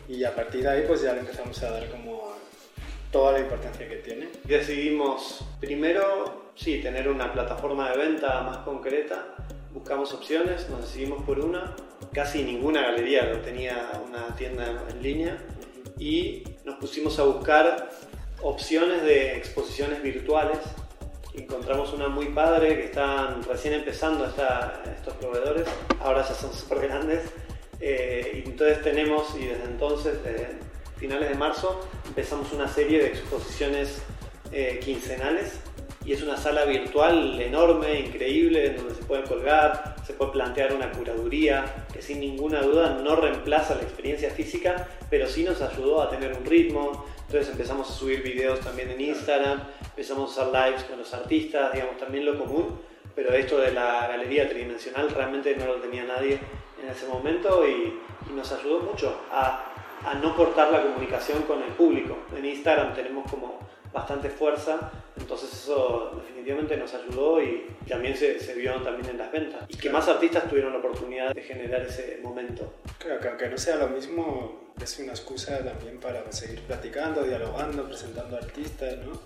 Y, 0.08 0.14
y, 0.14 0.24
a 0.24 0.36
partir 0.36 0.64
de 0.64 0.70
ahí 0.70 0.84
pues 0.88 1.02
ya 1.02 1.14
le 1.14 1.20
empezamos 1.20 1.62
a 1.64 1.72
dar 1.72 1.90
como 1.90 2.34
toda 3.12 3.34
la 3.34 3.40
importancia 3.40 3.88
que 3.88 3.98
tiene. 3.98 4.30
Decidimos 4.44 5.46
primero, 5.60 6.52
sí, 6.56 6.82
tener 6.82 7.08
una 7.08 7.32
plataforma 7.32 7.92
de 7.92 7.98
venta 7.98 8.42
más 8.42 8.58
concreta. 8.60 9.36
Buscamos 9.74 10.14
opciones, 10.14 10.70
nos 10.70 10.82
decidimos 10.82 11.24
por 11.24 11.40
una. 11.40 11.76
Casi 12.14 12.44
ninguna 12.44 12.82
galería 12.82 13.26
lo 13.26 13.40
tenía 13.40 13.92
una 14.08 14.36
tienda 14.36 14.84
en 14.90 15.02
línea. 15.02 15.38
Y 15.98 16.44
nos 16.66 16.76
pusimos 16.76 17.20
a 17.20 17.24
buscar 17.24 17.90
opciones 18.42 19.04
de 19.04 19.38
exposiciones 19.38 20.02
virtuales 20.02 20.58
encontramos 21.34 21.94
una 21.94 22.10
muy 22.10 22.28
padre 22.28 22.76
que 22.76 22.86
están 22.86 23.44
recién 23.44 23.74
empezando 23.74 24.26
esta, 24.26 24.84
estos 24.98 25.14
proveedores, 25.16 25.68
ahora 26.00 26.28
ya 26.28 26.34
son 26.34 26.54
súper 26.54 26.88
grandes. 26.88 27.22
Eh, 27.80 28.44
y 28.46 28.50
entonces 28.50 28.82
tenemos, 28.84 29.36
y 29.36 29.46
desde 29.46 29.64
entonces, 29.64 30.24
desde 30.24 30.50
finales 30.98 31.30
de 31.30 31.36
marzo, 31.36 31.88
empezamos 32.06 32.52
una 32.54 32.68
serie 32.68 33.00
de 33.00 33.08
exposiciones 33.08 34.02
eh, 34.52 34.80
quincenales. 34.84 35.60
Y 36.04 36.14
es 36.14 36.24
una 36.24 36.36
sala 36.36 36.66
virtual 36.66 37.40
enorme, 37.40 38.00
increíble, 38.00 38.68
en 38.68 38.78
donde 38.78 38.96
se 38.96 39.04
puede 39.04 39.24
colgar, 39.24 39.96
se 40.06 40.14
puede 40.14 40.32
plantear 40.32 40.74
una 40.74 40.92
curaduría, 40.92 41.86
que 41.94 42.02
sin 42.02 42.20
ninguna 42.20 42.62
duda 42.62 43.00
no 43.04 43.16
reemplaza 43.16 43.76
la 43.76 43.84
experiencia 43.84 44.32
física, 44.32 44.88
pero 45.12 45.28
sí 45.28 45.44
nos 45.44 45.62
ayudó 45.62 46.02
a 46.02 46.10
tener 46.10 46.34
un 46.34 46.44
ritmo. 46.46 47.06
Entonces 47.32 47.54
empezamos 47.54 47.90
a 47.90 47.94
subir 47.94 48.22
videos 48.22 48.60
también 48.60 48.90
en 48.90 49.00
Instagram, 49.00 49.62
empezamos 49.86 50.38
a 50.38 50.42
hacer 50.42 50.54
lives 50.54 50.84
con 50.84 51.00
los 51.00 51.14
artistas, 51.14 51.72
digamos, 51.72 51.98
también 51.98 52.26
lo 52.26 52.38
común, 52.38 52.78
pero 53.16 53.34
esto 53.34 53.58
de 53.58 53.72
la 53.72 54.06
galería 54.10 54.50
tridimensional 54.50 55.10
realmente 55.10 55.56
no 55.56 55.66
lo 55.66 55.76
tenía 55.76 56.04
nadie 56.04 56.38
en 56.84 56.90
ese 56.90 57.08
momento 57.08 57.66
y, 57.66 58.02
y 58.30 58.34
nos 58.36 58.52
ayudó 58.52 58.82
mucho 58.82 59.22
a, 59.32 59.64
a, 60.04 60.14
no 60.16 60.36
cortar 60.36 60.74
la 60.74 60.82
comunicación 60.82 61.44
con 61.44 61.64
el 61.64 61.70
público. 61.70 62.18
En 62.36 62.44
Instagram 62.44 62.94
tenemos 62.96 63.32
como 63.32 63.60
bastante 63.94 64.30
fuerza, 64.30 64.92
entonces 65.18 65.54
eso 65.54 66.12
definitivamente 66.18 66.76
nos 66.76 66.94
ayudó 66.94 67.42
y 67.42 67.66
también 67.88 68.18
se, 68.18 68.42
se 68.42 68.56
vio 68.56 68.74
también 68.82 69.10
en 69.10 69.18
las 69.18 69.32
ventas. 69.32 69.64
Y 69.70 69.78
que 69.78 69.90
más 69.90 70.06
artistas 70.10 70.50
tuvieron 70.50 70.74
la 70.74 70.80
oportunidad 70.80 71.34
de 71.34 71.44
generar 71.44 71.84
ese 71.84 72.20
momento. 72.22 72.74
Claro, 72.98 73.22
que 73.22 73.30
aunque 73.30 73.48
no 73.48 73.58
sea 73.58 73.78
lo 73.78 73.88
mismo, 73.88 74.61
es 74.82 75.00
una 75.00 75.12
excusa 75.12 75.64
también 75.64 76.00
para 76.00 76.30
seguir 76.32 76.62
platicando, 76.62 77.24
dialogando, 77.24 77.88
presentando 77.88 78.38
artistas, 78.38 78.98
¿no? 79.06 79.20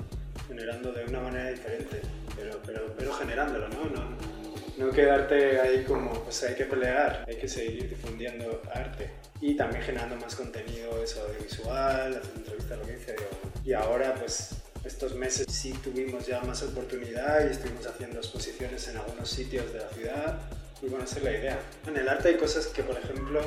generando 0.47 0.91
de 0.91 1.05
una 1.05 1.21
manera 1.21 1.49
diferente, 1.49 2.01
pero, 2.36 2.60
pero, 2.65 2.93
pero 2.97 3.13
generándolo, 3.13 3.67
¿no? 3.69 3.86
¿no? 3.86 4.36
No 4.77 4.91
quedarte 4.91 5.60
ahí 5.60 5.84
como, 5.86 6.12
pues 6.23 6.43
hay 6.43 6.55
que 6.55 6.65
pelear, 6.65 7.23
hay 7.27 7.38
que 7.38 7.47
seguir 7.47 7.89
difundiendo 7.89 8.62
arte 8.73 9.10
y 9.39 9.55
también 9.55 9.81
generando 9.84 10.17
más 10.17 10.36
contenido 10.36 11.01
eso, 11.01 11.23
audiovisual, 11.23 12.17
haciendo 12.17 12.39
entrevistas, 12.39 12.77
lo 12.77 12.86
que 12.86 12.97
dice, 12.97 13.15
y 13.63 13.73
ahora 13.73 14.13
pues 14.15 14.55
estos 14.84 15.15
meses 15.15 15.47
sí 15.49 15.73
tuvimos 15.84 16.27
ya 16.27 16.41
más 16.41 16.62
oportunidad 16.62 17.47
y 17.47 17.51
estuvimos 17.51 17.88
haciendo 17.88 18.17
exposiciones 18.17 18.88
en 18.89 18.97
algunos 18.97 19.29
sitios 19.29 19.71
de 19.73 19.79
la 19.79 19.89
ciudad 19.89 20.39
y 20.81 20.88
bueno, 20.88 21.05
esa 21.05 21.17
es 21.17 21.23
la 21.23 21.31
idea. 21.31 21.60
En 21.88 21.97
el 21.97 22.08
arte 22.08 22.29
hay 22.29 22.38
cosas 22.38 22.67
que, 22.67 22.84
por 22.84 22.97
ejemplo, 22.97 23.41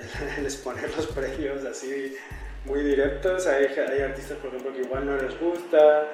el, 0.38 0.44
exponer 0.44 0.90
los 0.96 1.06
precios 1.08 1.64
así 1.64 2.16
muy 2.64 2.82
directos, 2.82 3.46
hay, 3.46 3.66
hay 3.66 4.00
artistas, 4.00 4.38
por 4.38 4.48
ejemplo, 4.48 4.72
que 4.72 4.82
igual 4.82 5.06
no 5.06 5.16
les 5.16 5.38
gusta, 5.40 6.06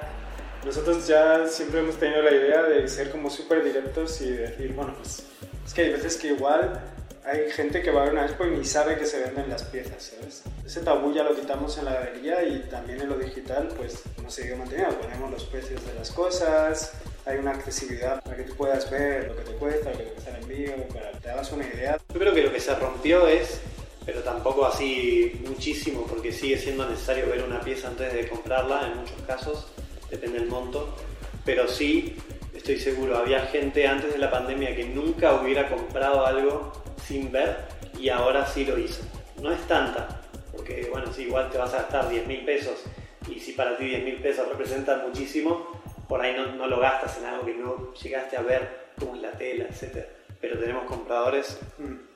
nosotros 0.65 1.05
ya 1.07 1.47
siempre 1.47 1.79
hemos 1.79 1.95
tenido 1.97 2.21
la 2.21 2.31
idea 2.31 2.63
de 2.63 2.87
ser 2.87 3.11
como 3.11 3.29
súper 3.29 3.63
directos 3.63 4.19
y 4.21 4.31
decir, 4.31 4.73
bueno, 4.73 4.93
pues 4.95 5.23
es 5.65 5.73
que 5.73 5.81
hay 5.81 5.91
veces 5.91 6.17
que 6.17 6.27
igual 6.27 6.81
hay 7.25 7.51
gente 7.51 7.81
que 7.81 7.89
va 7.89 8.01
a 8.01 8.03
ver 8.05 8.13
una 8.13 8.25
expo 8.25 8.45
y 8.45 8.51
ni 8.51 8.63
sabe 8.63 8.97
que 8.97 9.05
se 9.05 9.19
venden 9.19 9.49
las 9.49 9.63
piezas, 9.63 10.11
¿sabes? 10.15 10.43
Ese 10.63 10.81
tabú 10.81 11.11
ya 11.11 11.23
lo 11.23 11.35
quitamos 11.35 11.77
en 11.79 11.85
la 11.85 11.93
galería 11.93 12.43
y 12.43 12.59
también 12.69 13.01
en 13.01 13.09
lo 13.09 13.17
digital, 13.17 13.67
pues 13.75 14.03
hemos 14.17 14.33
seguido 14.33 14.57
manteniendo, 14.57 14.99
ponemos 14.99 15.31
los 15.31 15.43
precios 15.45 15.83
de 15.85 15.93
las 15.95 16.11
cosas, 16.11 16.93
hay 17.25 17.37
una 17.37 17.51
accesibilidad 17.51 18.23
para 18.23 18.37
que 18.37 18.43
tú 18.43 18.55
puedas 18.55 18.89
ver 18.91 19.27
lo 19.27 19.35
que 19.35 19.41
te 19.43 19.51
cuesta, 19.53 19.91
lo 19.91 19.97
que 19.97 20.03
te 20.03 20.11
cuesta 20.11 20.37
el 20.37 20.43
envío, 20.43 20.87
para 20.89 21.11
que 21.11 21.19
te 21.19 21.29
hagas 21.31 21.51
una 21.51 21.65
idea. 21.65 21.97
Yo 22.13 22.19
creo 22.19 22.33
que 22.33 22.43
lo 22.43 22.53
que 22.53 22.59
se 22.59 22.75
rompió 22.75 23.27
es, 23.27 23.59
pero 24.05 24.21
tampoco 24.21 24.65
así 24.65 25.41
muchísimo, 25.47 26.05
porque 26.07 26.31
sigue 26.31 26.57
siendo 26.57 26.87
necesario 26.87 27.27
ver 27.27 27.43
una 27.43 27.61
pieza 27.61 27.87
antes 27.87 28.13
de 28.13 28.27
comprarla 28.27 28.87
en 28.87 28.99
muchos 28.99 29.21
casos, 29.25 29.67
depende 30.09 30.39
del 30.39 30.47
monto, 30.47 30.95
pero 31.43 31.67
sí 31.67 32.15
estoy 32.53 32.77
seguro, 32.77 33.17
había 33.17 33.41
gente 33.47 33.87
antes 33.87 34.13
de 34.13 34.19
la 34.19 34.31
pandemia 34.31 34.75
que 34.75 34.85
nunca 34.85 35.33
hubiera 35.33 35.69
comprado 35.69 36.25
algo 36.25 36.71
sin 37.07 37.31
ver 37.31 37.57
y 37.99 38.09
ahora 38.09 38.45
sí 38.45 38.65
lo 38.65 38.77
hizo. 38.77 39.03
No 39.41 39.51
es 39.51 39.61
tanta, 39.67 40.21
porque 40.51 40.87
bueno, 40.91 41.11
si 41.13 41.23
igual 41.23 41.49
te 41.49 41.57
vas 41.57 41.73
a 41.73 41.77
gastar 41.77 42.09
10 42.09 42.27
mil 42.27 42.45
pesos 42.45 42.83
y 43.29 43.39
si 43.39 43.53
para 43.53 43.77
ti 43.77 43.85
10 43.85 44.03
mil 44.03 44.15
pesos 44.15 44.47
representan 44.47 45.07
muchísimo, 45.07 45.81
por 46.07 46.21
ahí 46.21 46.35
no, 46.35 46.67
lo 46.67 46.79
gastas 46.79 47.17
en 47.17 47.25
algo 47.25 47.45
que 47.45 47.53
no 47.53 47.93
llegaste 47.93 48.37
a 48.37 48.41
ver, 48.41 48.85
como 48.99 49.15
la 49.15 49.31
tela, 49.31 49.65
etc. 49.65 50.05
Pero 50.45 50.59
tenemos 50.59 50.83
compradores 50.83 51.59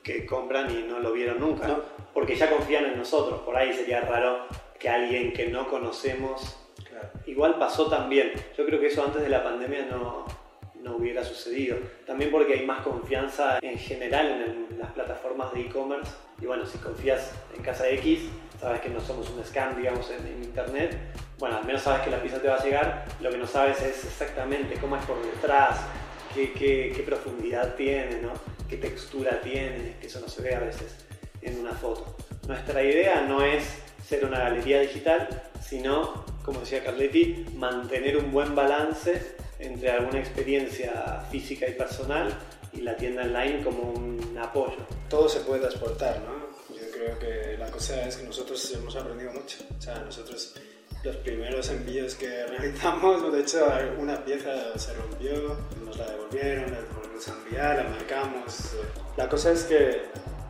que 0.04 0.24
compran 0.24 0.70
y 0.70 0.84
no 0.84 1.00
lo 1.00 1.12
vieron 1.12 1.40
nunca, 1.40 1.80
porque 2.14 2.36
ya 2.36 2.48
confían 2.48 2.84
en 2.84 2.96
nosotros. 2.96 3.40
Por 3.40 3.56
ahí 3.56 3.74
sería 3.74 4.02
raro 4.02 4.46
que 4.78 4.88
alguien 4.88 5.32
que 5.32 5.48
no 5.48 5.68
conocemos 5.68 6.60
Igual 7.26 7.58
pasó 7.58 7.88
también. 7.88 8.32
Yo 8.56 8.64
creo 8.66 8.80
que 8.80 8.86
eso 8.86 9.04
antes 9.04 9.22
de 9.22 9.28
la 9.28 9.42
pandemia 9.42 9.86
no, 9.86 10.26
no 10.82 10.96
hubiera 10.96 11.24
sucedido. 11.24 11.76
También 12.06 12.30
porque 12.30 12.54
hay 12.54 12.66
más 12.66 12.82
confianza 12.82 13.58
en 13.62 13.78
general 13.78 14.26
en, 14.26 14.78
las 14.78 14.92
plataformas 14.92 15.52
de 15.52 15.62
e-commerce. 15.62 16.12
Y 16.40 16.46
bueno, 16.46 16.64
si 16.64 16.78
confías 16.78 17.32
en 17.56 17.62
Casa 17.62 17.88
X, 17.88 18.30
sabes 18.58 18.80
que 18.80 18.88
no 18.88 19.00
somos 19.00 19.28
un 19.30 19.44
scam, 19.44 19.76
digamos, 19.76 20.10
en, 20.10 20.42
internet. 20.42 20.96
Bueno, 21.38 21.58
al 21.58 21.64
menos 21.64 21.82
sabes 21.82 22.02
que 22.02 22.10
la 22.10 22.22
pieza 22.22 22.40
te 22.40 22.48
va 22.48 22.56
a 22.56 22.64
llegar. 22.64 23.04
Lo 23.20 23.30
que 23.30 23.36
no 23.36 23.46
sabes 23.46 23.80
es 23.82 24.04
exactamente 24.04 24.76
cómo 24.80 24.96
es 24.96 25.04
por 25.04 25.20
detrás, 25.22 25.80
qué, 26.34 26.52
qué, 26.52 26.92
qué 26.94 27.02
profundidad 27.02 27.74
tiene, 27.74 28.20
¿no? 28.22 28.32
qué 28.70 28.76
textura 28.76 29.40
tiene, 29.40 29.96
que 30.00 30.06
eso 30.06 30.20
no 30.20 30.28
se 30.28 30.42
ve 30.42 30.54
a 30.54 30.60
veces 30.60 30.94
en 31.42 31.58
una 31.58 31.72
foto. 31.72 32.16
Nuestra 32.46 32.82
idea 32.84 33.22
no 33.22 33.42
es 33.42 33.64
ser 34.06 34.24
una 34.24 34.38
galería 34.38 34.80
digital, 34.80 35.28
sino, 35.60 36.24
como 36.44 36.60
decía 36.60 36.84
Carletti, 36.84 37.46
mantener 37.56 38.16
un 38.16 38.30
buen 38.30 38.54
balance 38.54 39.34
entre 39.58 39.90
alguna 39.90 40.20
experiencia 40.20 41.26
física 41.30 41.68
y 41.68 41.72
personal 41.72 42.32
y 42.72 42.80
la 42.80 42.96
tienda 42.96 43.22
online 43.22 43.62
como 43.64 43.92
un 43.92 44.38
apoyo. 44.40 44.86
Todo 45.08 45.28
se 45.28 45.40
puede 45.40 45.60
transportar, 45.60 46.20
¿no? 46.20 46.50
Yo 46.74 46.90
creo 46.92 47.18
que 47.18 47.58
la 47.58 47.70
cosa 47.70 48.06
es 48.06 48.16
que 48.16 48.24
nosotros 48.24 48.72
hemos 48.72 48.94
aprendido 48.94 49.32
mucho. 49.32 49.58
O 49.76 49.82
sea, 49.82 49.98
nosotros 49.98 50.54
los 51.02 51.16
primeros 51.16 51.68
envíos 51.70 52.14
que 52.14 52.46
realizamos, 52.46 53.32
de 53.32 53.40
hecho 53.40 53.66
una 53.98 54.24
pieza 54.24 54.78
se 54.78 54.94
rompió, 54.94 55.56
nos 55.84 55.96
la 55.96 56.06
devolvieron, 56.10 56.70
la 56.70 56.78
volvimos 56.94 57.28
a 57.28 57.32
enviar, 57.32 57.76
la 57.76 57.90
marcamos. 57.90 58.76
La 59.16 59.28
cosa 59.28 59.52
es 59.52 59.64
que, 59.64 60.02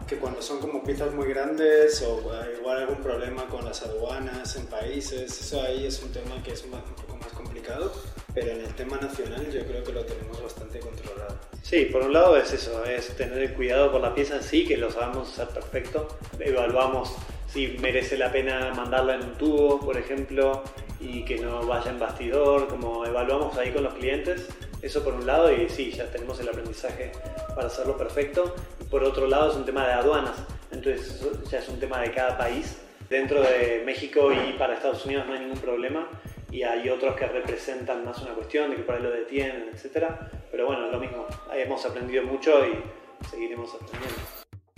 que 0.09 0.17
cuando 0.17 0.43
son 0.43 0.61
como 0.61 0.83
piezas 0.83 1.15
muy 1.15 1.29
grandes 1.29 2.03
o 2.03 2.21
igual 2.59 2.79
algún 2.79 3.03
problema 3.03 3.47
con 3.47 3.65
las 3.65 3.83
aduanas 3.83 4.57
en 4.57 4.67
países, 4.67 5.41
eso 5.41 5.63
ahí 5.63 5.87
es 5.87 6.03
un 6.03 6.13
tema 6.13 6.43
que 6.43 6.53
es 6.53 6.65
un 6.65 6.71
poco 6.71 7.17
más 7.17 7.33
complicado 7.33 7.93
pero 8.35 8.53
en 8.53 8.61
el 8.61 8.75
tema 8.75 8.97
nacional 8.99 9.51
yo 9.51 9.65
creo 9.65 9.83
que 9.83 9.93
lo 9.93 10.05
tenemos 10.05 10.43
bastante 10.43 10.79
controlado. 10.81 11.37
Sí, 11.63 11.87
por 11.87 12.03
un 12.03 12.13
lado 12.13 12.37
es 12.37 12.53
eso, 12.53 12.85
es 12.85 13.09
tener 13.17 13.55
cuidado 13.55 13.93
por 13.93 14.01
la 14.01 14.15
pieza 14.15 14.43
sí, 14.43 14.67
que 14.67 14.77
lo 14.77 14.91
sabemos 14.91 15.31
hacer 15.31 15.49
perfecto, 15.49 16.09
evaluamos 16.39 17.13
si 17.53 17.77
merece 17.81 18.17
la 18.17 18.31
pena 18.31 18.73
mandarla 18.75 19.17
en 19.17 19.23
un 19.25 19.35
tubo, 19.35 19.81
por 19.81 19.97
ejemplo, 19.97 20.63
y 21.01 21.25
que 21.25 21.39
no 21.39 21.67
vaya 21.67 21.91
en 21.91 21.99
bastidor, 21.99 22.69
como 22.69 23.05
evaluamos 23.05 23.57
ahí 23.59 23.73
con 23.73 23.83
los 23.83 23.95
clientes, 23.95 24.49
eso 24.83 25.03
por 25.03 25.15
un 25.15 25.27
lado, 25.27 25.53
y 25.53 25.69
sí, 25.69 25.91
ya 25.91 26.11
tenemos 26.11 26.39
el 26.41 26.49
aprendizaje 26.49 27.13
para 27.55 27.67
hacerlo 27.67 27.97
perfecto, 27.97 28.55
por 28.91 29.03
otro 29.03 29.27
lado 29.27 29.51
es 29.51 29.57
un 29.57 29.65
tema 29.65 29.87
de 29.87 29.95
aduanas, 29.95 30.37
entonces 30.71 31.21
ya 31.51 31.59
es 31.59 31.69
un 31.69 31.81
tema 31.81 32.01
de 32.01 32.13
cada 32.13 32.39
país, 32.39 32.79
dentro 33.09 33.43
de 33.43 33.83
México 33.85 34.31
y 34.33 34.53
para 34.53 34.75
Estados 34.75 35.05
Unidos 35.05 35.27
no 35.27 35.33
hay 35.33 35.41
ningún 35.41 35.59
problema, 35.59 36.09
y 36.53 36.63
hay 36.63 36.89
otros 36.89 37.17
que 37.17 37.27
representan 37.27 38.05
más 38.05 38.21
una 38.23 38.33
cuestión 38.33 38.71
de 38.71 38.77
que 38.77 38.83
por 38.83 38.97
ahí 38.97 39.03
lo 39.03 39.11
detienen, 39.11 39.71
etc. 39.73 40.07
Pero 40.51 40.67
bueno, 40.67 40.91
lo 40.91 40.99
mismo, 40.99 41.27
hemos 41.53 41.85
aprendido 41.85 42.25
mucho 42.25 42.67
y 42.67 42.83
seguiremos 43.31 43.73
aprendiendo. 43.75 44.19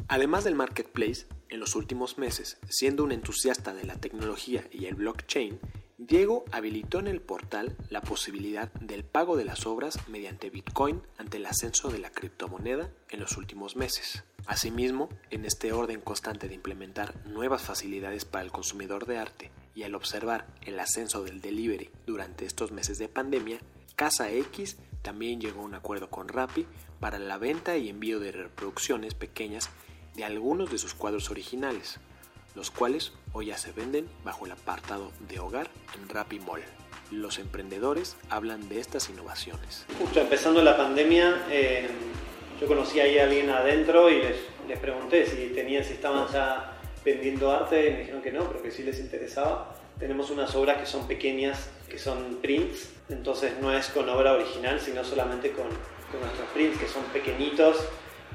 Además 0.08 0.44
del 0.44 0.54
marketplace, 0.54 1.26
en 1.52 1.60
los 1.60 1.76
últimos 1.76 2.16
meses, 2.16 2.56
siendo 2.68 3.04
un 3.04 3.12
entusiasta 3.12 3.74
de 3.74 3.84
la 3.84 3.96
tecnología 3.96 4.66
y 4.72 4.86
el 4.86 4.94
blockchain, 4.94 5.60
Diego 5.98 6.46
habilitó 6.50 6.98
en 6.98 7.06
el 7.06 7.20
portal 7.20 7.76
la 7.90 8.00
posibilidad 8.00 8.72
del 8.72 9.04
pago 9.04 9.36
de 9.36 9.44
las 9.44 9.66
obras 9.66 9.98
mediante 10.08 10.48
Bitcoin 10.48 11.02
ante 11.18 11.36
el 11.36 11.44
ascenso 11.44 11.90
de 11.90 11.98
la 11.98 12.10
criptomoneda 12.10 12.90
en 13.10 13.20
los 13.20 13.36
últimos 13.36 13.76
meses. 13.76 14.24
Asimismo, 14.46 15.10
en 15.30 15.44
este 15.44 15.72
orden 15.72 16.00
constante 16.00 16.48
de 16.48 16.54
implementar 16.54 17.14
nuevas 17.26 17.60
facilidades 17.60 18.24
para 18.24 18.44
el 18.44 18.50
consumidor 18.50 19.04
de 19.04 19.18
arte 19.18 19.50
y 19.74 19.82
al 19.82 19.94
observar 19.94 20.46
el 20.62 20.80
ascenso 20.80 21.22
del 21.22 21.42
delivery 21.42 21.90
durante 22.06 22.46
estos 22.46 22.72
meses 22.72 22.98
de 22.98 23.08
pandemia, 23.08 23.58
Casa 23.94 24.30
X 24.30 24.78
también 25.02 25.40
llegó 25.40 25.60
a 25.60 25.66
un 25.66 25.74
acuerdo 25.74 26.08
con 26.08 26.28
Rappi 26.28 26.66
para 26.98 27.18
la 27.18 27.36
venta 27.36 27.76
y 27.76 27.90
envío 27.90 28.20
de 28.20 28.32
reproducciones 28.32 29.14
pequeñas 29.14 29.68
de 30.14 30.24
algunos 30.24 30.70
de 30.70 30.78
sus 30.78 30.94
cuadros 30.94 31.30
originales, 31.30 31.98
los 32.54 32.70
cuales 32.70 33.12
hoy 33.32 33.46
ya 33.46 33.56
se 33.56 33.72
venden 33.72 34.08
bajo 34.24 34.46
el 34.46 34.52
apartado 34.52 35.10
de 35.28 35.38
hogar 35.40 35.68
en 35.94 36.08
Rappi 36.08 36.38
Mall. 36.40 36.62
Los 37.10 37.38
emprendedores 37.38 38.16
hablan 38.30 38.68
de 38.68 38.80
estas 38.80 39.08
innovaciones. 39.08 39.86
Justo 39.98 40.20
empezando 40.20 40.62
la 40.62 40.76
pandemia, 40.76 41.46
eh, 41.50 41.88
yo 42.60 42.66
conocí 42.66 43.00
a 43.00 43.24
alguien 43.24 43.50
adentro 43.50 44.10
y 44.10 44.22
les, 44.22 44.36
les 44.68 44.78
pregunté 44.78 45.26
si 45.26 45.54
tenían, 45.54 45.84
si 45.84 45.94
estaban 45.94 46.26
ya 46.32 46.78
vendiendo 47.04 47.50
arte 47.50 47.88
y 47.88 47.92
me 47.92 47.98
dijeron 48.00 48.22
que 48.22 48.32
no, 48.32 48.48
pero 48.48 48.62
que 48.62 48.70
sí 48.70 48.82
les 48.82 48.98
interesaba. 49.00 49.76
Tenemos 49.98 50.30
unas 50.30 50.54
obras 50.54 50.78
que 50.78 50.86
son 50.86 51.06
pequeñas, 51.06 51.70
que 51.88 51.98
son 51.98 52.38
prints, 52.40 52.90
entonces 53.08 53.52
no 53.60 53.72
es 53.76 53.88
con 53.88 54.08
obra 54.08 54.32
original, 54.32 54.80
sino 54.80 55.04
solamente 55.04 55.52
con, 55.52 55.66
con 56.10 56.20
nuestros 56.20 56.48
prints, 56.54 56.78
que 56.78 56.88
son 56.88 57.02
pequeñitos 57.12 57.76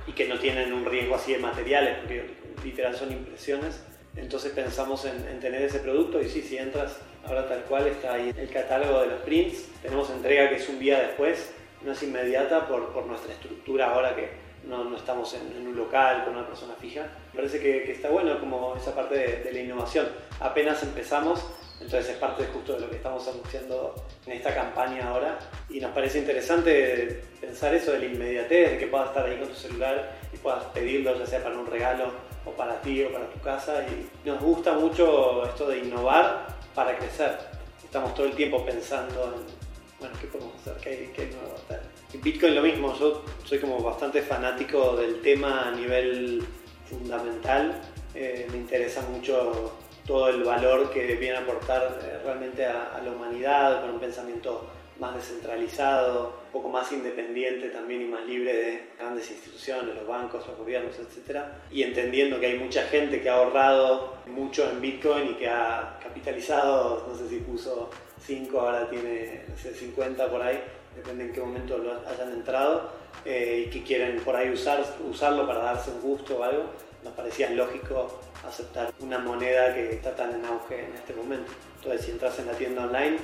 y 0.07 0.13
que 0.13 0.27
no 0.27 0.39
tienen 0.39 0.73
un 0.73 0.85
riesgo 0.85 1.15
así 1.15 1.33
de 1.33 1.39
materiales, 1.39 1.97
porque 1.99 2.23
literal 2.63 2.95
son 2.95 3.11
impresiones. 3.11 3.83
Entonces 4.15 4.51
pensamos 4.53 5.05
en, 5.05 5.27
en, 5.27 5.39
tener 5.39 5.61
ese 5.61 5.79
producto 5.79 6.21
y 6.21 6.29
sí, 6.29 6.41
si 6.41 6.57
entras 6.57 6.97
ahora 7.25 7.47
tal 7.47 7.61
cual 7.63 7.85
está 7.87 8.13
ahí 8.13 8.33
el 8.35 8.49
catálogo 8.49 9.01
de 9.01 9.07
los 9.07 9.21
prints. 9.21 9.67
Tenemos 9.81 10.09
entrega 10.09 10.49
que 10.49 10.55
es 10.55 10.69
un 10.69 10.79
día 10.79 10.99
después, 10.99 11.51
no 11.83 11.91
es 11.91 12.01
inmediata 12.01 12.67
por, 12.67 12.91
por 12.93 13.05
nuestra 13.05 13.33
estructura 13.33 13.93
ahora 13.93 14.15
que, 14.15 14.29
no, 14.67 14.83
no 14.83 14.97
estamos 14.97 15.33
en, 15.33 15.67
un 15.67 15.75
local 15.75 16.25
con 16.25 16.35
una 16.35 16.45
persona 16.45 16.73
fija. 16.79 17.07
Parece 17.33 17.59
que, 17.59 17.91
está 17.91 18.09
bueno 18.09 18.39
como 18.39 18.75
esa 18.75 18.93
parte 18.93 19.15
de, 19.43 19.51
la 19.51 19.59
innovación. 19.59 20.07
Apenas 20.39 20.83
empezamos, 20.83 21.45
entonces 21.79 22.09
es 22.09 22.17
parte 22.17 22.45
justo 22.45 22.73
de 22.73 22.81
lo 22.81 22.89
que 22.89 22.97
estamos 22.97 23.27
anunciando 23.27 23.95
en 24.25 24.33
esta 24.33 24.53
campaña 24.53 25.09
ahora 25.09 25.37
y 25.69 25.79
nos 25.79 25.91
parece 25.91 26.19
interesante 26.19 27.21
pensar 27.39 27.73
eso 27.73 27.91
de 27.91 27.99
la 27.99 28.05
inmediatez, 28.05 28.71
de 28.71 28.77
que 28.77 28.87
puedas 28.87 29.09
estar 29.09 29.25
ahí 29.25 29.37
con 29.37 29.47
tu 29.47 29.55
celular 29.55 30.17
y 30.33 30.37
puedas 30.37 30.63
pedirlo 30.65 31.17
ya 31.17 31.25
sea 31.25 31.43
para 31.43 31.57
un 31.57 31.67
regalo 31.67 32.11
o 32.45 32.51
para 32.51 32.81
ti 32.81 33.03
o 33.03 33.11
para 33.11 33.29
tu 33.29 33.39
casa 33.41 33.85
y 33.87 34.27
nos 34.27 34.41
gusta 34.41 34.73
mucho 34.73 35.45
esto 35.45 35.67
de 35.67 35.79
innovar 35.79 36.47
para 36.73 36.97
crecer. 36.97 37.37
Estamos 37.83 38.13
todo 38.15 38.25
el 38.25 38.33
tiempo 38.33 38.65
pensando 38.65 39.35
en 39.35 39.67
bueno, 39.99 40.15
¿qué 40.21 40.27
podemos 40.27 40.55
hacer? 40.61 40.75
¿Qué 40.75 41.11
qué 41.15 41.25
nuevo 41.27 41.55
hacer? 41.55 41.81
Bitcoin 42.21 42.55
lo 42.55 42.61
mismo, 42.61 42.97
yo 42.97 43.23
soy 43.45 43.59
como 43.59 43.79
bastante 43.79 44.21
fanático 44.21 44.95
del 44.95 45.21
tema 45.21 45.67
a 45.67 45.71
nivel 45.71 46.43
fundamental, 46.89 47.81
eh, 48.15 48.47
me 48.51 48.57
interesa 48.57 49.01
mucho 49.01 49.73
todo 50.07 50.29
el 50.29 50.43
valor 50.43 50.89
que 50.89 51.15
viene 51.15 51.35
a 51.35 51.41
aportar 51.41 51.99
eh, 52.01 52.19
realmente 52.23 52.65
a, 52.65 52.99
la 53.03 53.11
humanidad 53.11 53.81
con 53.81 53.91
un 53.91 53.99
pensamiento 53.99 54.65
más 54.99 55.13
descentralizado, 55.13 56.39
un 56.47 56.51
poco 56.51 56.69
más 56.69 56.91
independiente 56.91 57.69
también 57.69 58.01
y 58.01 58.05
más 58.05 58.25
libre 58.25 58.55
de 58.55 58.83
grandes 58.97 59.29
instituciones, 59.29 59.93
los 59.93 60.07
bancos, 60.07 60.47
los 60.47 60.57
gobiernos, 60.57 60.95
etc. 60.97 61.41
Y 61.69 61.83
entendiendo 61.83 62.39
que 62.39 62.47
hay 62.47 62.57
mucha 62.57 62.83
gente 62.83 63.21
que 63.21 63.29
ha 63.29 63.35
ahorrado 63.35 64.15
mucho 64.25 64.67
en 64.71 64.81
Bitcoin 64.81 65.31
y 65.31 65.33
que 65.35 65.49
ha 65.49 65.99
capitalizado, 66.01 67.05
no 67.07 67.15
sé 67.15 67.29
si 67.29 67.37
puso 67.41 67.91
5, 68.25 68.59
ahora 68.59 68.89
tiene 68.89 69.43
50 69.55 70.29
por 70.31 70.41
ahí, 70.41 70.59
depende 70.95 71.25
en 71.25 71.33
qué 71.33 71.41
momento 71.41 71.77
lo 71.77 71.91
hayan 72.09 72.31
entrado, 72.31 72.89
eh, 73.23 73.65
y 73.67 73.69
que 73.69 73.83
quieren 73.83 74.19
por 74.21 74.35
ahí 74.35 74.49
usar, 74.49 74.83
usarlo 75.07 75.45
para 75.45 75.59
darse 75.59 75.91
un 75.91 76.01
gusto 76.01 76.37
o 76.39 76.43
algo, 76.43 76.63
nos 77.03 77.13
parecía 77.13 77.51
lógico 77.51 78.19
aceptar 78.47 78.91
una 78.99 79.19
moneda 79.19 79.73
que 79.73 79.91
está 79.93 80.15
tan 80.15 80.33
en 80.33 80.45
auge 80.45 80.85
en 80.85 80.93
este 80.95 81.13
momento. 81.13 81.51
Entonces, 81.77 82.05
si 82.05 82.11
entras 82.11 82.37
en 82.39 82.47
la 82.47 82.53
tienda 82.53 82.85
online 82.85 83.17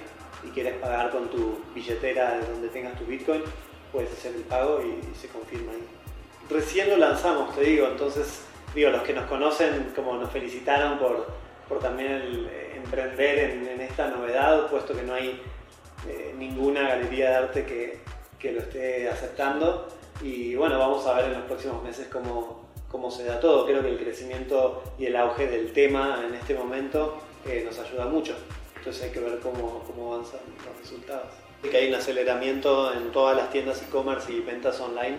y 0.44 0.50
quieres 0.50 0.76
pagar 0.76 1.10
con 1.10 1.30
tu 1.30 1.60
billetera 1.74 2.38
de 2.38 2.48
donde 2.48 2.68
tengas 2.70 2.98
tu 2.98 3.06
Bitcoin, 3.06 3.44
puedes 3.92 4.12
hacer 4.12 4.36
el 4.36 4.42
pago 4.44 4.82
y, 4.82 5.16
se 5.16 5.28
confirma 5.28 5.72
ahí. 5.72 5.84
Recién 6.50 6.90
lo 6.90 6.98
lanzamos, 6.98 7.56
te 7.56 7.62
digo, 7.62 7.88
entonces, 7.88 8.42
digo, 8.76 8.90
los 8.90 9.04
que 9.04 9.14
nos 9.14 9.26
conocen, 9.26 9.92
como 9.96 10.16
nos 10.16 10.32
felicitaron 10.32 11.00
por, 11.00 11.28
por 11.70 11.80
también 11.80 12.12
el, 12.12 12.50
emprender 12.76 13.52
en, 13.52 13.82
esta 13.82 14.08
novedad, 14.10 14.68
puesto 14.68 14.94
que 14.94 15.04
no 15.04 15.14
hay 15.14 15.42
eh, 16.08 16.34
ninguna 16.38 16.82
galería 16.90 17.30
de 17.30 17.36
arte 17.36 17.66
que, 17.66 18.00
que 18.38 18.52
lo 18.52 18.60
esté 18.60 19.10
aceptando 19.10 19.88
y 20.22 20.56
bueno, 20.56 20.78
vamos 20.78 21.06
a 21.08 21.14
ver 21.14 21.26
en 21.26 21.34
los 21.34 21.44
próximos 21.44 21.84
meses 21.84 22.08
cómo, 22.12 22.63
cómo 22.94 23.10
se 23.10 23.26
da 23.26 23.40
todo. 23.40 23.66
Creo 23.66 23.82
que 23.82 23.90
el 23.90 23.98
crecimiento 23.98 24.84
y 25.00 25.08
el 25.08 25.16
auge 25.16 25.48
del 25.48 25.74
tema 25.74 26.24
en 26.26 26.36
este 26.36 26.54
momento 26.54 27.18
eh, 27.46 27.64
nos 27.66 27.80
ayuda 27.80 28.06
mucho. 28.06 28.36
Entonces 28.78 29.04
hay 29.04 29.10
que 29.10 29.20
ver 29.20 29.40
cómo, 29.40 29.84
cómo 29.88 30.14
avanzan 30.14 30.40
los 30.64 30.80
resultados. 30.80 31.28
Que 31.64 31.76
hay 31.76 31.90
un 31.90 31.96
aceleramiento 31.96 32.94
en 32.94 33.12
todas 33.12 33.36
las 33.36 33.50
tiendas 33.50 33.82
e-commerce 33.82 34.32
y 34.32 34.42
ventas 34.42 34.80
online 34.80 35.18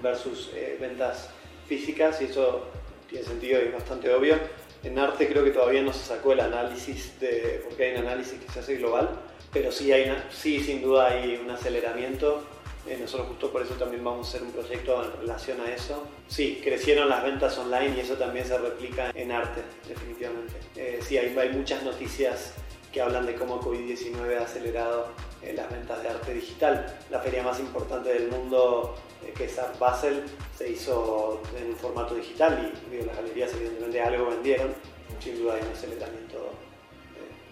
versus 0.00 0.52
eh, 0.54 0.78
ventas 0.80 1.30
físicas 1.66 2.22
y 2.22 2.26
eso 2.26 2.62
tiene 3.10 3.24
sentido 3.26 3.60
y 3.60 3.66
es 3.66 3.72
bastante 3.74 4.14
obvio. 4.14 4.38
En 4.84 4.96
arte 4.96 5.26
creo 5.26 5.42
que 5.42 5.50
todavía 5.50 5.82
no 5.82 5.92
se 5.92 6.04
sacó 6.04 6.32
el 6.32 6.40
análisis 6.40 7.18
de, 7.18 7.60
porque 7.64 7.86
hay 7.86 7.92
un 7.94 8.06
análisis 8.06 8.38
que 8.38 8.52
se 8.52 8.60
hace 8.60 8.76
global, 8.76 9.08
pero 9.52 9.72
sí, 9.72 9.90
hay 9.90 10.16
sí 10.30 10.60
sin 10.60 10.80
duda 10.80 11.08
hay 11.08 11.40
un 11.42 11.50
aceleramiento. 11.50 12.44
Eh, 12.86 12.96
nosotros 13.00 13.28
justo 13.28 13.50
por 13.50 13.62
eso 13.62 13.74
también 13.74 14.04
vamos 14.04 14.26
a 14.26 14.30
hacer 14.30 14.42
un 14.42 14.52
proyecto 14.52 15.04
en 15.04 15.12
relación 15.20 15.60
a 15.60 15.72
eso. 15.72 16.04
Sí, 16.28 16.60
crecieron 16.62 17.08
las 17.08 17.22
ventas 17.22 17.58
online 17.58 17.94
y 17.96 18.00
eso 18.00 18.14
también 18.14 18.46
se 18.46 18.56
replica 18.58 19.10
en 19.14 19.32
arte, 19.32 19.62
definitivamente. 19.88 20.54
Eh, 20.76 21.00
sí, 21.02 21.18
hay, 21.18 21.36
hay 21.36 21.50
muchas 21.50 21.82
noticias 21.82 22.54
que 22.96 23.02
hablan 23.02 23.26
de 23.26 23.34
cómo 23.34 23.60
COVID-19 23.60 24.38
ha 24.38 24.44
acelerado 24.44 25.08
eh, 25.42 25.52
las 25.52 25.70
ventas 25.70 26.02
de 26.02 26.08
arte 26.08 26.32
digital. 26.32 26.98
La 27.10 27.20
feria 27.20 27.42
más 27.42 27.60
importante 27.60 28.08
del 28.08 28.30
mundo, 28.30 28.94
eh, 29.22 29.34
que 29.36 29.44
es 29.44 29.58
Art 29.58 29.78
Basel, 29.78 30.24
se 30.56 30.70
hizo 30.70 31.42
en 31.56 31.68
un 31.68 31.76
formato 31.76 32.14
digital 32.14 32.72
y 32.90 33.04
las 33.04 33.16
galerías 33.16 33.52
evidentemente 33.52 34.00
algo 34.00 34.30
vendieron. 34.30 34.72
Sin 35.20 35.38
duda 35.38 35.54
hay 35.54 35.62
un 35.62 35.72
aceleramiento 35.72 36.50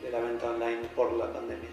de, 0.02 0.10
la 0.10 0.20
venta 0.20 0.50
online 0.50 0.88
por 0.96 1.12
la 1.12 1.30
pandemia. 1.32 1.68